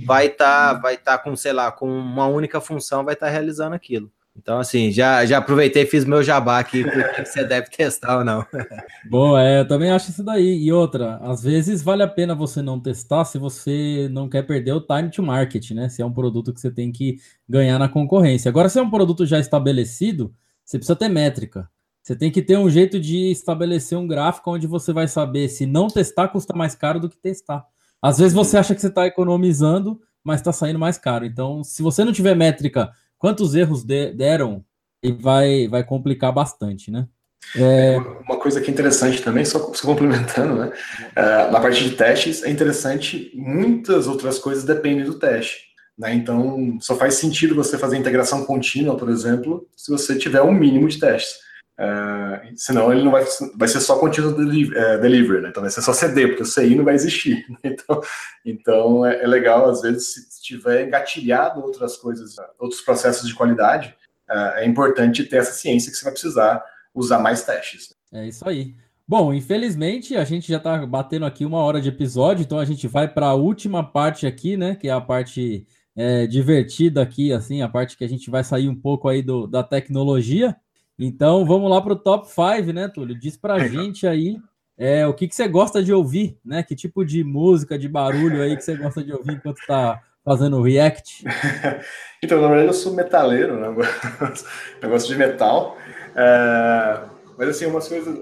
[0.06, 3.32] vai estar tá, vai tá com, sei lá, com uma única função, vai estar tá
[3.32, 4.12] realizando aquilo.
[4.38, 8.24] Então, assim, já, já aproveitei e fiz meu jabá aqui, porque você deve testar ou
[8.24, 8.46] não.
[9.10, 10.64] Bom, é, eu também acho isso daí.
[10.64, 14.74] E outra, às vezes vale a pena você não testar se você não quer perder
[14.74, 15.90] o time to market, né?
[15.90, 17.18] Se é um produto que você tem que
[17.50, 18.48] ganhar na concorrência.
[18.48, 20.34] Agora, se é um produto já estabelecido,
[20.64, 21.68] você precisa ter métrica.
[22.04, 25.66] Você tem que ter um jeito de estabelecer um gráfico onde você vai saber se
[25.66, 27.66] não testar custa mais caro do que testar.
[28.02, 31.26] Às vezes você acha que você está economizando, mas está saindo mais caro.
[31.26, 34.63] Então, se você não tiver métrica quantos erros de, deram
[35.03, 37.07] e vai, vai complicar bastante, né?
[37.55, 37.97] É...
[37.97, 40.72] Uma coisa que é interessante também, só, só complementando, né?
[41.15, 45.68] É, na parte de testes, é interessante, muitas outras coisas dependem do teste.
[45.97, 46.13] Né?
[46.13, 50.88] Então, só faz sentido você fazer integração contínua, por exemplo, se você tiver um mínimo
[50.88, 51.47] de testes.
[51.80, 53.24] É, senão ele não vai,
[53.56, 55.50] vai ser só delivery, é, delivery né?
[55.50, 57.46] então vai ser só CD, porque o CI não vai existir.
[57.64, 58.02] Então,
[58.44, 63.96] então é, é legal, às vezes, se tiver engatilhado outras coisas, outros processos de qualidade,
[64.30, 66.64] é, é importante ter essa ciência que você vai precisar
[66.96, 67.96] usar mais testes.
[68.12, 68.74] É isso aí.
[69.08, 72.88] Bom, infelizmente a gente já está batendo aqui uma hora de episódio, então a gente
[72.88, 74.76] vai para a última parte aqui, né?
[74.76, 75.66] Que é a parte
[75.96, 79.48] é, divertida aqui, assim, a parte que a gente vai sair um pouco aí do,
[79.48, 80.56] da tecnologia.
[81.00, 83.18] Então vamos lá para o top 5, né, Túlio?
[83.18, 84.38] Diz para a gente aí
[84.78, 86.62] é, o que, que você gosta de ouvir, né?
[86.62, 90.62] Que tipo de música, de barulho aí que você gosta de ouvir enquanto está fazendo
[90.62, 91.24] react?
[92.22, 93.68] então, na verdade, eu sou metaleiro, né?
[94.82, 95.78] Eu gosto de metal.
[96.16, 97.02] É...
[97.38, 98.16] Mas assim, umas coisas.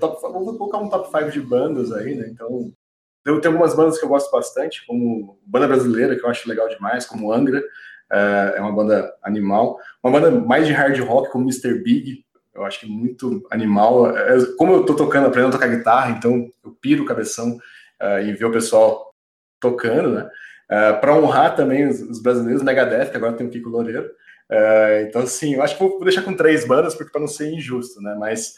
[0.00, 0.20] Top...
[0.22, 2.28] Vou colocar um top 5 de bandas aí, né?
[2.28, 2.72] Então,
[3.24, 6.68] eu tenho algumas bandas que eu gosto bastante, como banda brasileira, que eu acho legal
[6.68, 7.62] demais, como Angra
[8.12, 9.78] é uma banda animal.
[10.02, 11.82] Uma banda mais de hard rock, como Mr.
[11.82, 14.16] Big, eu acho que muito animal.
[14.16, 17.56] É, como eu tô tocando, aprendendo a tocar guitarra, então eu piro o cabeção
[18.00, 19.14] uh, em ver o pessoal
[19.60, 20.28] tocando, né?
[20.70, 24.10] Uh, para honrar também os, os, brasileiros, Megadeth, que agora tem o Kiko Loureiro.
[25.08, 28.02] Então, assim, eu acho que vou deixar com três bandas, porque para não ser injusto,
[28.02, 28.14] né?
[28.18, 28.52] Mas,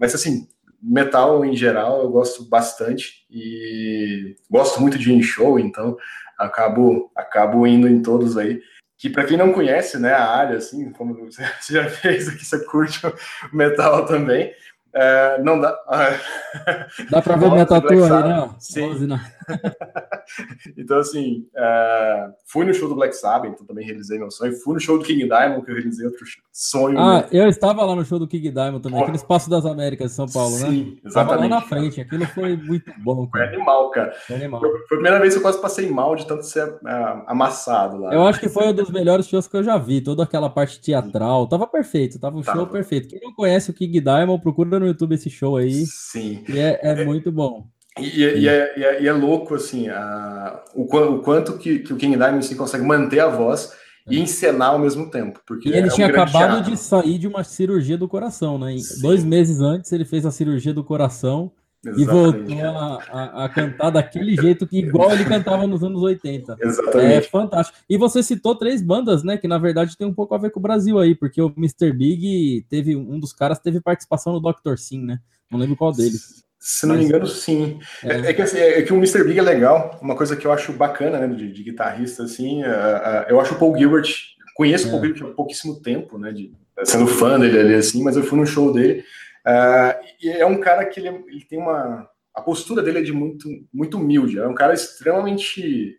[0.00, 0.48] mas assim,
[0.82, 5.96] metal em geral eu gosto bastante e gosto muito de ir em show, então
[6.38, 8.60] acabo, acabo indo em todos aí.
[8.96, 12.64] Que para quem não conhece, né, a área, assim, como você já fez aqui, você
[12.64, 13.14] curte o
[13.52, 14.52] metal também,
[14.94, 15.76] é, não dá.
[17.10, 18.50] Dá para ver minha tatu aí, né?
[18.58, 19.08] Sim.
[20.78, 24.54] então, assim, é, fui no show do Black Sabbath, então também realizei meu sonho.
[24.56, 26.98] Fui no show do King Diamond, que eu realizei outro sonho.
[26.98, 30.12] Ah, eu estava lá no show do King Diamond também, aqui no Espaço das Américas,
[30.12, 30.70] São Paulo, Sim, né?
[30.70, 31.14] Sim, exatamente.
[31.14, 33.26] Tava lá na frente, aquilo foi muito bom.
[33.26, 33.46] Cara.
[33.46, 34.12] Foi animal, cara.
[34.26, 34.60] Foi, animal.
[34.60, 38.14] Foi, a primeira vez que eu quase passei mal de tanto ser uh, amassado lá.
[38.14, 40.80] Eu acho que foi um dos melhores shows que eu já vi, toda aquela parte
[40.80, 42.58] teatral, tava perfeito, tava um tava.
[42.58, 43.08] show perfeito.
[43.08, 45.84] Quem não conhece o King Diamond, procura no YouTube esse show aí.
[45.86, 46.44] Sim.
[46.48, 47.66] E é, é muito bom.
[47.98, 51.78] E, e, e, é, e, é, e, é, louco, assim, a, o, o, quanto que,
[51.80, 53.72] que o King Diamond assim, consegue manter a voz
[54.10, 55.40] e encenar ao mesmo tempo.
[55.46, 56.70] Porque ele é tinha um acabado teatro.
[56.70, 58.74] de sair de uma cirurgia do coração, né?
[59.00, 61.52] Dois meses antes ele fez a cirurgia do coração
[61.86, 62.02] Exatamente.
[62.02, 66.56] E voltou a, a, a, cantar daquele jeito que igual ele cantava nos anos 80.
[66.60, 67.12] Exatamente.
[67.12, 67.78] É fantástico.
[67.88, 69.36] E você citou três bandas, né?
[69.36, 71.92] Que na verdade tem um pouco a ver com o Brasil aí, porque o Mr.
[71.92, 74.76] Big teve um dos caras teve participação no Dr.
[74.76, 75.18] Sim, né?
[75.50, 76.44] Não lembro qual deles.
[76.58, 77.78] Se não Mas, me engano, sim.
[78.02, 78.12] É.
[78.12, 79.22] É, é que, assim, é que o Mr.
[79.22, 79.98] Big é legal.
[80.00, 83.54] Uma coisa que eu acho bacana, né, de, de guitarrista, assim, uh, uh, eu acho
[83.54, 84.08] o Paul Gilbert.
[84.56, 85.06] Conheço o Paul é.
[85.08, 86.32] Gilbert há pouquíssimo tempo, né?
[86.32, 89.04] De, sendo fã dele ali, assim, mas eu fui no show dele.
[89.46, 92.08] Uh, e é um cara que ele, ele, tem uma.
[92.34, 94.38] A postura dele é de muito, muito humilde.
[94.38, 95.98] É um cara extremamente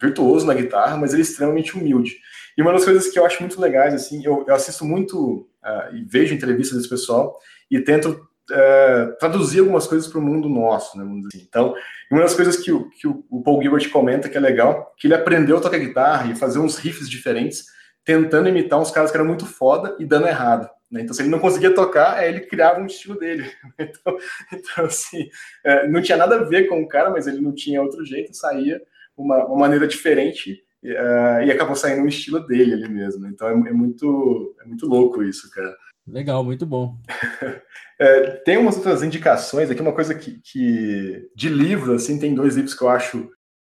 [0.00, 2.16] virtuoso na guitarra, mas ele é extremamente humilde.
[2.56, 5.94] E uma das coisas que eu acho muito legais, assim, eu, eu assisto muito uh,
[5.94, 7.38] e vejo entrevistas desse pessoal
[7.70, 11.04] e tento uh, traduzir algumas coisas para o mundo nosso, né?
[11.04, 11.46] Assim.
[11.48, 11.74] Então,
[12.10, 12.90] uma das coisas que, o,
[13.30, 16.58] o Paul Gilbert comenta que é legal, que ele aprendeu a tocar guitarra e fazer
[16.58, 17.66] uns riffs diferentes,
[18.08, 20.66] tentando imitar uns caras que eram muito foda e dando errado.
[20.90, 21.02] Né?
[21.02, 23.44] Então, se ele não conseguia tocar, ele criava um estilo dele.
[23.78, 24.16] Então,
[24.50, 25.28] então assim,
[25.62, 28.34] é, não tinha nada a ver com o cara, mas ele não tinha outro jeito,
[28.34, 28.80] saía
[29.14, 33.26] uma, uma maneira diferente uh, e acabou saindo um estilo dele ali mesmo.
[33.26, 35.76] Então, é, é, muito, é muito louco isso, cara.
[36.06, 36.96] Legal, muito bom.
[38.00, 42.56] é, tem umas outras indicações aqui, uma coisa que, que de livro, assim, tem dois
[42.56, 43.30] livros que eu acho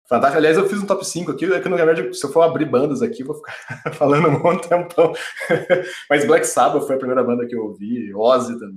[0.09, 0.39] Fantástico.
[0.39, 2.65] Aliás, eu fiz um top 5 aqui, é que no verdade, se eu for abrir
[2.65, 5.13] bandas aqui, vou ficar falando um monte tempão.
[6.09, 8.77] Mas Black Sabbath foi a primeira banda que eu ouvi, Ozzy também.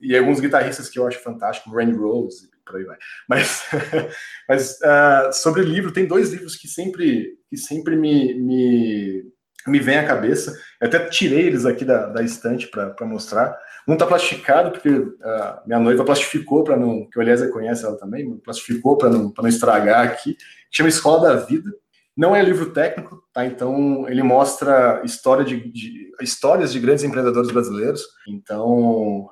[0.00, 2.96] E alguns guitarristas que eu acho fantástico, Randy Rose, por aí vai.
[3.28, 3.64] Mas,
[4.48, 9.24] mas uh, sobre livro, tem dois livros que sempre, que sempre me, me,
[9.66, 10.56] me vem à cabeça.
[10.80, 13.56] Eu até tirei eles aqui da, da estante para mostrar.
[13.86, 17.08] Um tá plastificado, porque uh, minha noiva plastificou para não.
[17.10, 20.36] Que o Eliezer conhece ela também, plastificou para não, não estragar aqui.
[20.70, 21.70] Chama Escola da Vida.
[22.16, 23.44] Não é livro técnico, tá?
[23.46, 28.02] Então ele mostra história de, de histórias de grandes empreendedores brasileiros.
[28.28, 29.28] Então,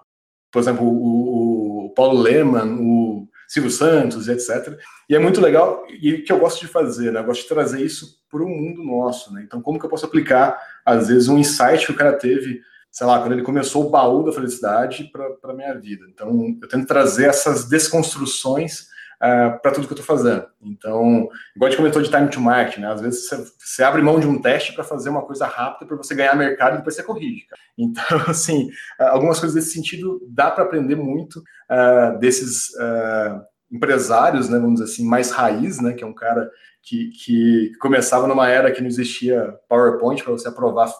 [0.51, 4.79] por exemplo, o, o Paulo Lehmann, o Silvio Santos, etc.
[5.09, 7.21] E é muito legal e que eu gosto de fazer, né?
[7.21, 9.43] Eu gosto de trazer isso para o mundo nosso, né?
[9.45, 13.07] Então, como que eu posso aplicar, às vezes, um insight que o cara teve sei
[13.07, 16.07] lá, quando ele começou o baú da felicidade para a minha vida.
[16.09, 18.89] Então, eu tento trazer essas desconstruções
[19.23, 20.47] uh, ah, para tudo que eu estou fazendo.
[20.63, 22.93] Então, igual a gente comentou de time to market, né?
[22.93, 25.97] Às vezes você, você abre mão de um teste para fazer uma coisa rápida para
[25.97, 27.47] você ganhar mercado e depois você corrige.
[27.47, 27.61] Cara.
[27.81, 33.41] Então, assim, algumas coisas desse sentido dá para aprender muito uh, desses uh,
[33.71, 34.59] empresários, né?
[34.59, 35.93] Vamos dizer assim, mais raiz, né?
[35.93, 36.51] Que é um cara
[36.83, 40.93] que, que começava numa era que não existia PowerPoint para você aprovar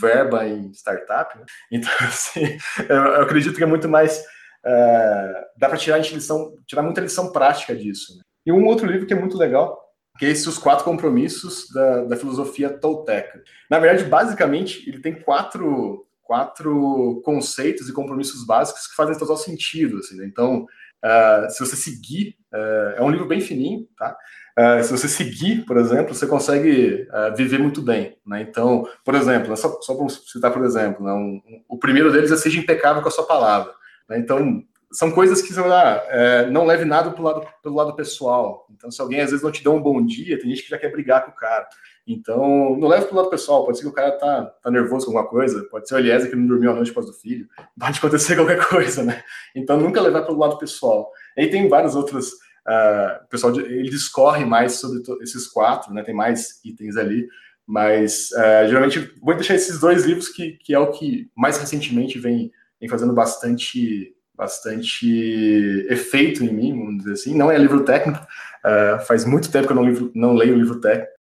[0.00, 1.38] verba em startup.
[1.38, 1.44] Né?
[1.72, 2.58] Então, assim,
[2.88, 4.22] eu, acredito que é muito mais.
[4.64, 8.16] Uh, dá para tirar, lição, tirar muita lição prática disso.
[8.16, 8.22] Né?
[8.46, 9.86] E um outro livro que é muito legal,
[10.18, 13.42] que é esse Os Quatro Compromissos da, da Filosofia Tolteca.
[13.70, 19.98] Na verdade, basicamente, ele tem quatro, quatro conceitos e compromissos básicos que fazem total sentido.
[19.98, 20.26] Assim, né?
[20.26, 20.66] Então,
[21.04, 24.16] uh, se você seguir, uh, é um livro bem fininho, tá?
[24.58, 28.16] Uh, se você seguir, por exemplo, você consegue viver muito bem.
[28.26, 28.40] Né?
[28.40, 31.12] Então, por exemplo, só, só para citar, por exemplo, né?
[31.12, 33.74] um, um, o primeiro deles é seja impecável com a sua palavra.
[34.08, 34.18] Né?
[34.18, 38.66] Então, são coisas que lá, é, não leve nada pro lado, pelo lado pessoal.
[38.70, 40.78] Então, se alguém às vezes não te dá um bom dia, tem gente que já
[40.78, 41.68] quer brigar com o cara.
[42.06, 43.64] Então, não leve pro lado pessoal.
[43.64, 46.30] Pode ser que o cara tá, tá nervoso com alguma coisa, pode ser o Eliezer
[46.30, 47.48] que não dormiu a noite por causa do filho,
[47.78, 49.22] pode acontecer qualquer coisa, né?
[49.54, 51.10] Então, nunca levar pelo lado pessoal.
[51.36, 52.32] E tem várias outras
[52.66, 56.02] Uh, o pessoal ele discorre mais sobre esses quatro, né?
[56.02, 57.28] Tem mais itens ali,
[57.64, 62.18] mas uh, geralmente vou deixar esses dois livros que, que é o que mais recentemente
[62.18, 62.50] vem,
[62.80, 67.34] vem fazendo bastante bastante efeito em mim, vamos dizer assim.
[67.34, 70.78] Não é livro técnico, uh, faz muito tempo que eu não, livro, não leio livro
[70.78, 71.12] técnico,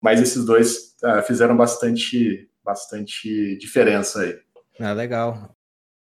[0.00, 0.96] mas esses dois
[1.26, 4.38] fizeram bastante bastante diferença aí.
[4.80, 5.54] Ah, legal.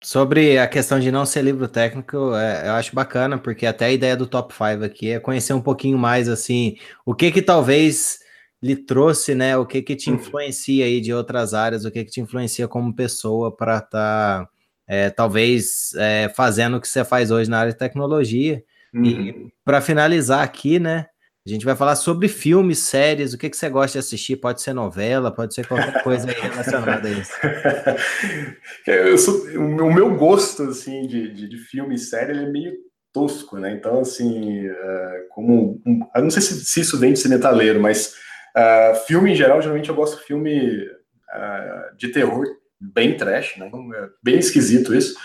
[0.02, 3.92] Sobre a questão de não ser livro técnico, é, eu acho bacana, porque até a
[3.92, 8.18] ideia do top 5 aqui é conhecer um pouquinho mais, assim, o que que talvez
[8.62, 10.16] lhe trouxe, né, o que que te uhum.
[10.16, 14.48] influencia aí de outras áreas, o que que te influencia como pessoa para estar, tá,
[14.90, 18.60] é, talvez, é, fazendo o que você faz hoje na área de tecnologia.
[18.92, 19.04] Uhum.
[19.04, 21.06] E para finalizar aqui, né,
[21.46, 24.38] a gente vai falar sobre filmes, séries, o que, que você gosta de assistir.
[24.38, 27.32] Pode ser novela, pode ser qualquer coisa aí relacionada a isso.
[29.24, 32.72] Sou, o meu gosto assim, de, de, de filme e série é meio
[33.12, 33.72] tosco, né?
[33.72, 35.80] Então, assim, uh, como.
[35.86, 38.14] Um, eu não sei se, se, isso vem de cinetaleiro, mas
[38.56, 42.44] uh, filme em geral, geralmente eu gosto de filme uh, de terror,
[42.80, 43.66] bem trash, né?
[43.66, 45.16] Então, é bem esquisito isso.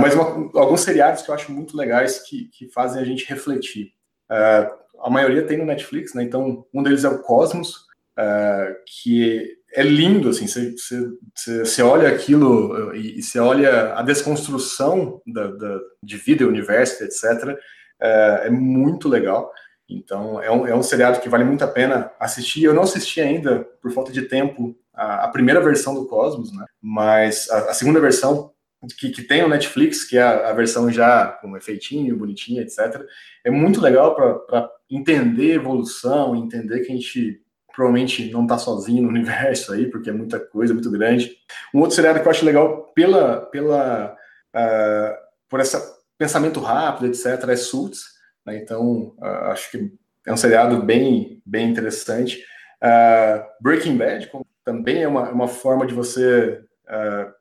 [0.00, 3.92] mas uma, alguns seriados que eu acho muito legais que, que fazem a gente refletir.
[4.30, 6.22] Uh, a maioria tem no Netflix, né?
[6.22, 7.86] Então, um deles é o Cosmos,
[8.18, 15.78] uh, que é lindo, assim, você, olha aquilo e, você olha a desconstrução da, da,
[16.02, 17.54] de vida, universo, etc.
[18.00, 19.52] É, muito legal.
[19.88, 22.64] Então, é um, é um seriado que vale muito a pena assistir.
[22.64, 26.66] Eu não assisti ainda, por falta de tempo, a, a primeira versão do Cosmos, né?
[26.82, 28.52] Mas a, a segunda versão
[28.98, 33.02] que, que, tem no Netflix, que é a, a, versão já com efeitinho, bonitinha, etc.
[33.44, 37.42] É muito legal para entender evolução, entender que a gente
[37.74, 41.32] provavelmente não está sozinho no universo aí, porque é muita coisa, muito grande.
[41.74, 44.16] Um outro seriado que eu acho legal pela, pela
[44.54, 45.14] uh,
[45.48, 45.76] por esse
[46.16, 48.17] pensamento rápido, etc., é Suits.
[48.48, 48.58] Né?
[48.58, 49.92] Então, uh, acho que
[50.26, 52.42] é um seriado bem, bem interessante.
[52.82, 54.30] Uh, Breaking Bad
[54.64, 56.62] também é uma, uma forma de você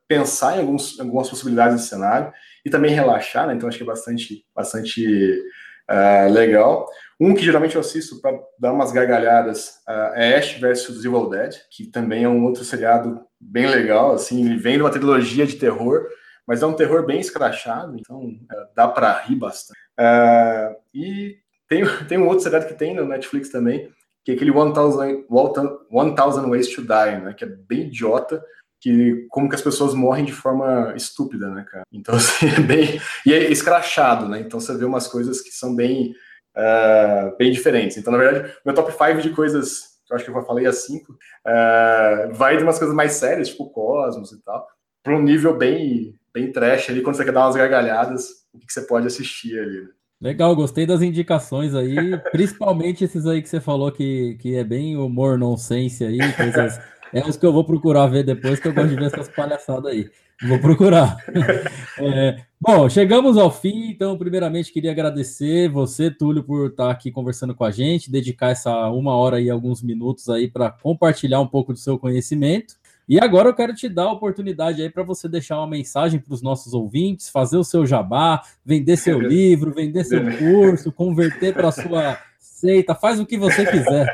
[0.10, 2.34] pensar em alguns, algumas possibilidades de cenário
[2.66, 3.54] e também relaxar, né?
[3.54, 5.42] então acho que é bastante, bastante
[6.30, 6.86] legal.
[7.20, 11.56] Um que geralmente eu assisto para dar umas gargalhadas uh, é Ash vs Evil Dead,
[11.72, 15.56] que também é um outro seriado bem legal, assim, ele vem de uma trilogia de
[15.56, 16.08] terror,
[16.46, 19.87] mas é um terror bem escrachado, então uh, dá para rir bastante.
[20.00, 21.38] Uh, e
[21.68, 23.92] tem, tem um outro seriado que tem no Netflix também,
[24.24, 28.44] que é aquele 1000, 1000 Ways to Die, né, que é bem idiota,
[28.80, 31.84] que como que as pessoas morrem de forma estúpida, né, cara?
[31.92, 33.02] Então, assim, é bem...
[33.26, 34.40] E é escrachado, né?
[34.40, 36.14] Então você vê umas coisas que são bem
[36.58, 37.98] uh, bem diferentes.
[37.98, 41.12] Então, na verdade, meu top 5 de coisas, eu acho que eu falei as 5,
[41.12, 44.68] uh, vai de umas coisas mais sérias, tipo Cosmos e tal,
[45.04, 48.68] para um nível bem, bem trash ali, quando você quer dar umas gargalhadas, o que,
[48.68, 49.82] que você pode assistir ali.
[49.82, 49.88] Né?
[50.20, 51.96] Legal, gostei das indicações aí,
[52.32, 56.80] principalmente esses aí que você falou que, que é bem humor nonsense aí, coisas.
[57.14, 59.92] É os que eu vou procurar ver depois, que eu gosto de ver essas palhaçadas
[59.92, 60.10] aí.
[60.48, 61.18] Vou procurar.
[62.00, 67.56] É, bom, chegamos ao fim, então, primeiramente, queria agradecer você, Túlio, por estar aqui conversando
[67.56, 71.74] com a gente, dedicar essa uma hora e alguns minutos aí para compartilhar um pouco
[71.74, 72.76] do seu conhecimento.
[73.08, 76.34] E agora eu quero te dar a oportunidade aí para você deixar uma mensagem para
[76.34, 81.70] os nossos ouvintes, fazer o seu jabá, vender seu livro, vender seu curso, converter para
[81.70, 84.08] a sua seita, faz o que você quiser.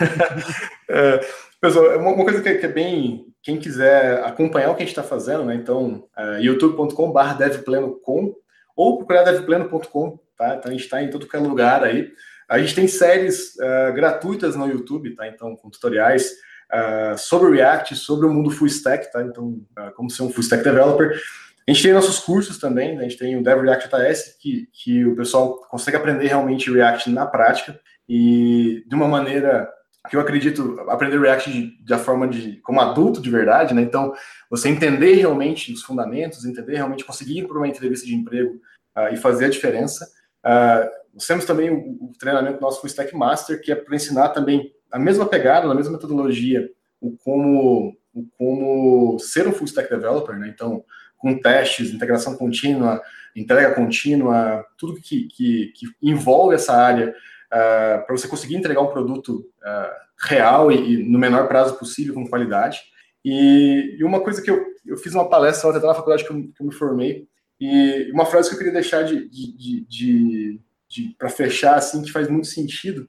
[0.92, 1.20] É,
[1.60, 5.44] pessoal, uma coisa que é, bem quem quiser acompanhar o que a gente está fazendo,
[5.44, 5.54] né?
[5.54, 8.34] Então, uh, youtube.com.br devpleno.com
[8.74, 10.56] ou procurar devpleno.com, tá?
[10.56, 12.10] Então, a gente está em todo é lugar aí.
[12.48, 15.28] A gente tem séries uh, gratuitas no YouTube, tá?
[15.28, 16.32] Então, com tutoriais
[16.72, 19.22] uh, sobre React, sobre o mundo full stack, tá?
[19.22, 21.20] Então, uh, como ser um full stack developer.
[21.68, 23.00] A gente tem nossos cursos também, né?
[23.00, 27.10] a gente tem o Dev React JS, que, que o pessoal consegue aprender realmente React
[27.10, 29.70] na prática e de uma maneira
[30.08, 33.82] que eu acredito aprender React da forma de como adulto de verdade, né?
[33.82, 34.12] Então,
[34.48, 38.54] você entender realmente os fundamentos, entender realmente conseguir ir para uma entrevista de emprego
[38.96, 40.08] uh, e fazer a diferença.
[40.44, 44.30] Uh, nós temos também o, o, treinamento nosso Full Stack Master, que é para ensinar
[44.30, 46.70] também a mesma pegada, a mesma metodologia,
[47.00, 50.48] o como, o como ser um Full Stack Developer, né?
[50.52, 50.84] Então,
[51.16, 53.00] com testes, integração contínua,
[53.36, 57.14] entrega contínua, tudo que, que, que envolve essa área uh,
[57.52, 62.14] ah, para você conseguir entregar um produto uh, real e, e, no menor prazo possível,
[62.14, 62.80] com qualidade.
[63.24, 66.36] E, e, uma coisa que eu, eu fiz uma palestra até na faculdade que eu,
[66.36, 67.28] que eu, me formei,
[67.60, 72.02] e uma frase que eu queria deixar de, de, de, de, de para fechar, assim,
[72.02, 73.06] que faz muito sentido,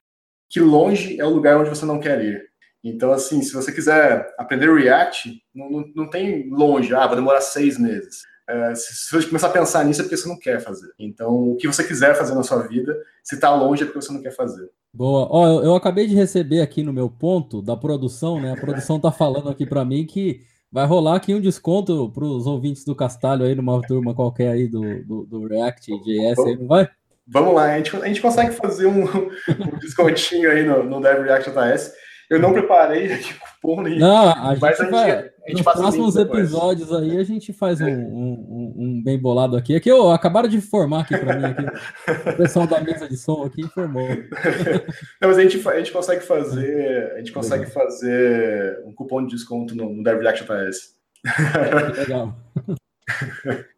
[0.52, 2.42] que longe é o lugar onde você não quer ir.
[2.84, 7.40] Então, assim, se você quiser aprender React, não, não, não tem longe, ah, vai demorar
[7.40, 8.20] seis meses.
[8.46, 10.92] É, se, você começar a pensar nisso é porque você não quer fazer.
[10.98, 12.94] Então, o que você quiser fazer na sua vida,
[13.24, 14.68] se está longe é porque você não quer fazer.
[14.92, 15.26] Boa.
[15.30, 18.52] Ó, eu, eu acabei de receber aqui no meu ponto da produção, né?
[18.52, 22.46] A produção tá falando aqui para mim que vai rolar aqui um desconto para os
[22.46, 26.66] ouvintes do Castalho aí numa turma qualquer aí do, do, do React JS aí, não
[26.66, 26.90] vai?
[27.26, 31.22] Vamos lá, a gente, a gente consegue fazer um, um descontinho aí no, no Dev
[31.22, 31.92] React JS.
[32.28, 33.98] Eu não preparei aqui cupom nenhum.
[33.98, 38.74] Não, a gente, a a gente nos próximos episódios aí a gente faz um, um,
[38.76, 39.76] um, bem bolado aqui.
[39.76, 42.30] Aqui eu acabaram de informar aqui para mim aqui.
[42.30, 44.08] o pessoal da mesa de som aqui informou.
[45.20, 49.34] Não, mas a gente, a gente consegue fazer, a gente consegue fazer um cupom de
[49.34, 50.94] desconto no, no DevReact.js.
[51.26, 52.36] É, legal.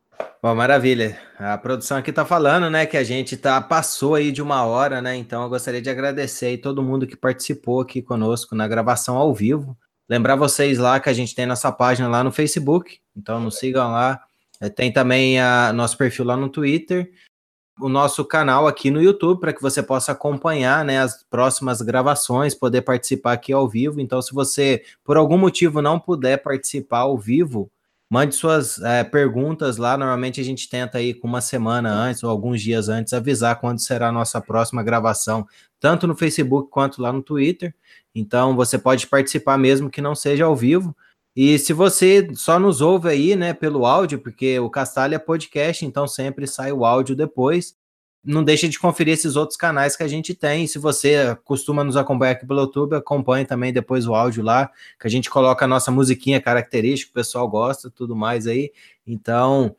[0.44, 1.18] Bom, maravilha.
[1.38, 5.00] A produção aqui está falando, né, que a gente tá passou aí de uma hora,
[5.00, 5.16] né?
[5.16, 9.32] Então eu gostaria de agradecer aí todo mundo que participou aqui conosco na gravação ao
[9.32, 9.74] vivo.
[10.06, 13.90] Lembrar vocês lá que a gente tem nossa página lá no Facebook, então nos sigam
[13.90, 14.20] lá.
[14.60, 17.10] É, tem também a nosso perfil lá no Twitter,
[17.80, 22.54] o nosso canal aqui no YouTube para que você possa acompanhar, né, as próximas gravações,
[22.54, 23.98] poder participar aqui ao vivo.
[23.98, 27.70] Então, se você por algum motivo não puder participar ao vivo,
[28.10, 29.96] Mande suas é, perguntas lá.
[29.96, 33.80] Normalmente a gente tenta aí com uma semana antes ou alguns dias antes avisar quando
[33.80, 35.46] será a nossa próxima gravação,
[35.80, 37.74] tanto no Facebook quanto lá no Twitter.
[38.14, 40.96] Então você pode participar mesmo que não seja ao vivo.
[41.36, 45.84] E se você só nos ouve aí, né, pelo áudio, porque o Castalho é podcast,
[45.84, 47.74] então sempre sai o áudio depois
[48.24, 50.66] não deixe de conferir esses outros canais que a gente tem.
[50.66, 55.06] Se você costuma nos acompanhar aqui pelo YouTube, acompanhe também depois o áudio lá, que
[55.06, 58.72] a gente coloca a nossa musiquinha característica, o pessoal gosta, tudo mais aí.
[59.06, 59.76] Então,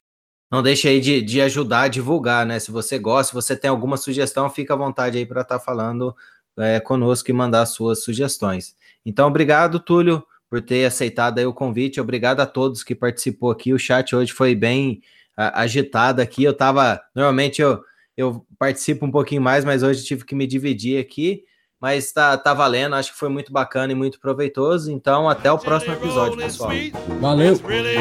[0.52, 2.60] não deixe aí de, de ajudar a divulgar, né?
[2.60, 5.64] Se você gosta, se você tem alguma sugestão, fica à vontade aí para estar tá
[5.64, 6.16] falando
[6.58, 8.76] é, conosco e mandar suas sugestões.
[9.04, 12.00] Então, obrigado, Túlio, por ter aceitado aí o convite.
[12.00, 13.74] Obrigado a todos que participou aqui.
[13.74, 15.02] O chat hoje foi bem
[15.36, 16.44] agitado aqui.
[16.44, 17.02] Eu tava.
[17.14, 17.84] Normalmente eu
[18.18, 21.44] eu participo um pouquinho mais, mas hoje tive que me dividir aqui.
[21.80, 24.92] Mas tá, tá valendo, acho que foi muito bacana e muito proveitoso.
[24.92, 26.72] Então, até o próximo episódio, pessoal.
[27.20, 27.56] Valeu.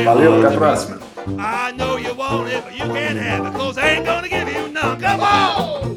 [0.04, 1.00] Valeu, até a próxima.
[1.26, 4.48] I know you want it, but you can't have it, cause I ain't gonna give
[4.48, 5.00] you none.
[5.00, 5.94] Come on!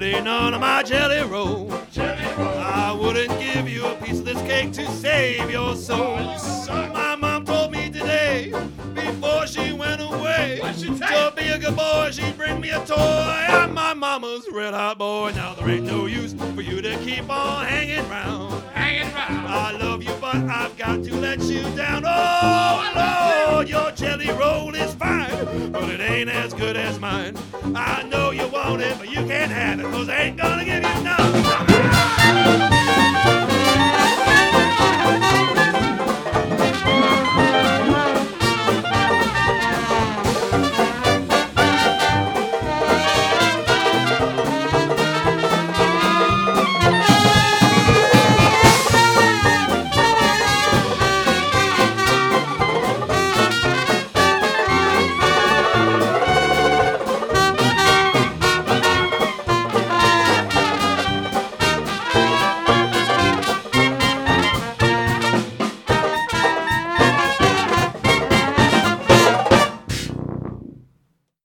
[0.00, 1.70] None of my jelly roll.
[1.92, 2.48] jelly roll.
[2.58, 6.16] I wouldn't give you a piece of this cake to save your soul.
[6.92, 8.52] My mom told me today,
[8.94, 12.96] before she went away, to be a good boy, she'd bring me a toy.
[12.96, 15.32] I'm my mama's red hot boy.
[15.34, 18.62] Now there ain't no use for you to keep on hanging round.
[18.72, 19.46] Hanging round.
[19.46, 22.04] I love you, but I've got to let you down.
[22.06, 27.36] Oh, Lord, your jelly roll is fine, but it ain't as good as mine.
[27.74, 28.21] I know
[28.68, 31.21] want it, but you can't have it, cause they ain't gonna give you none.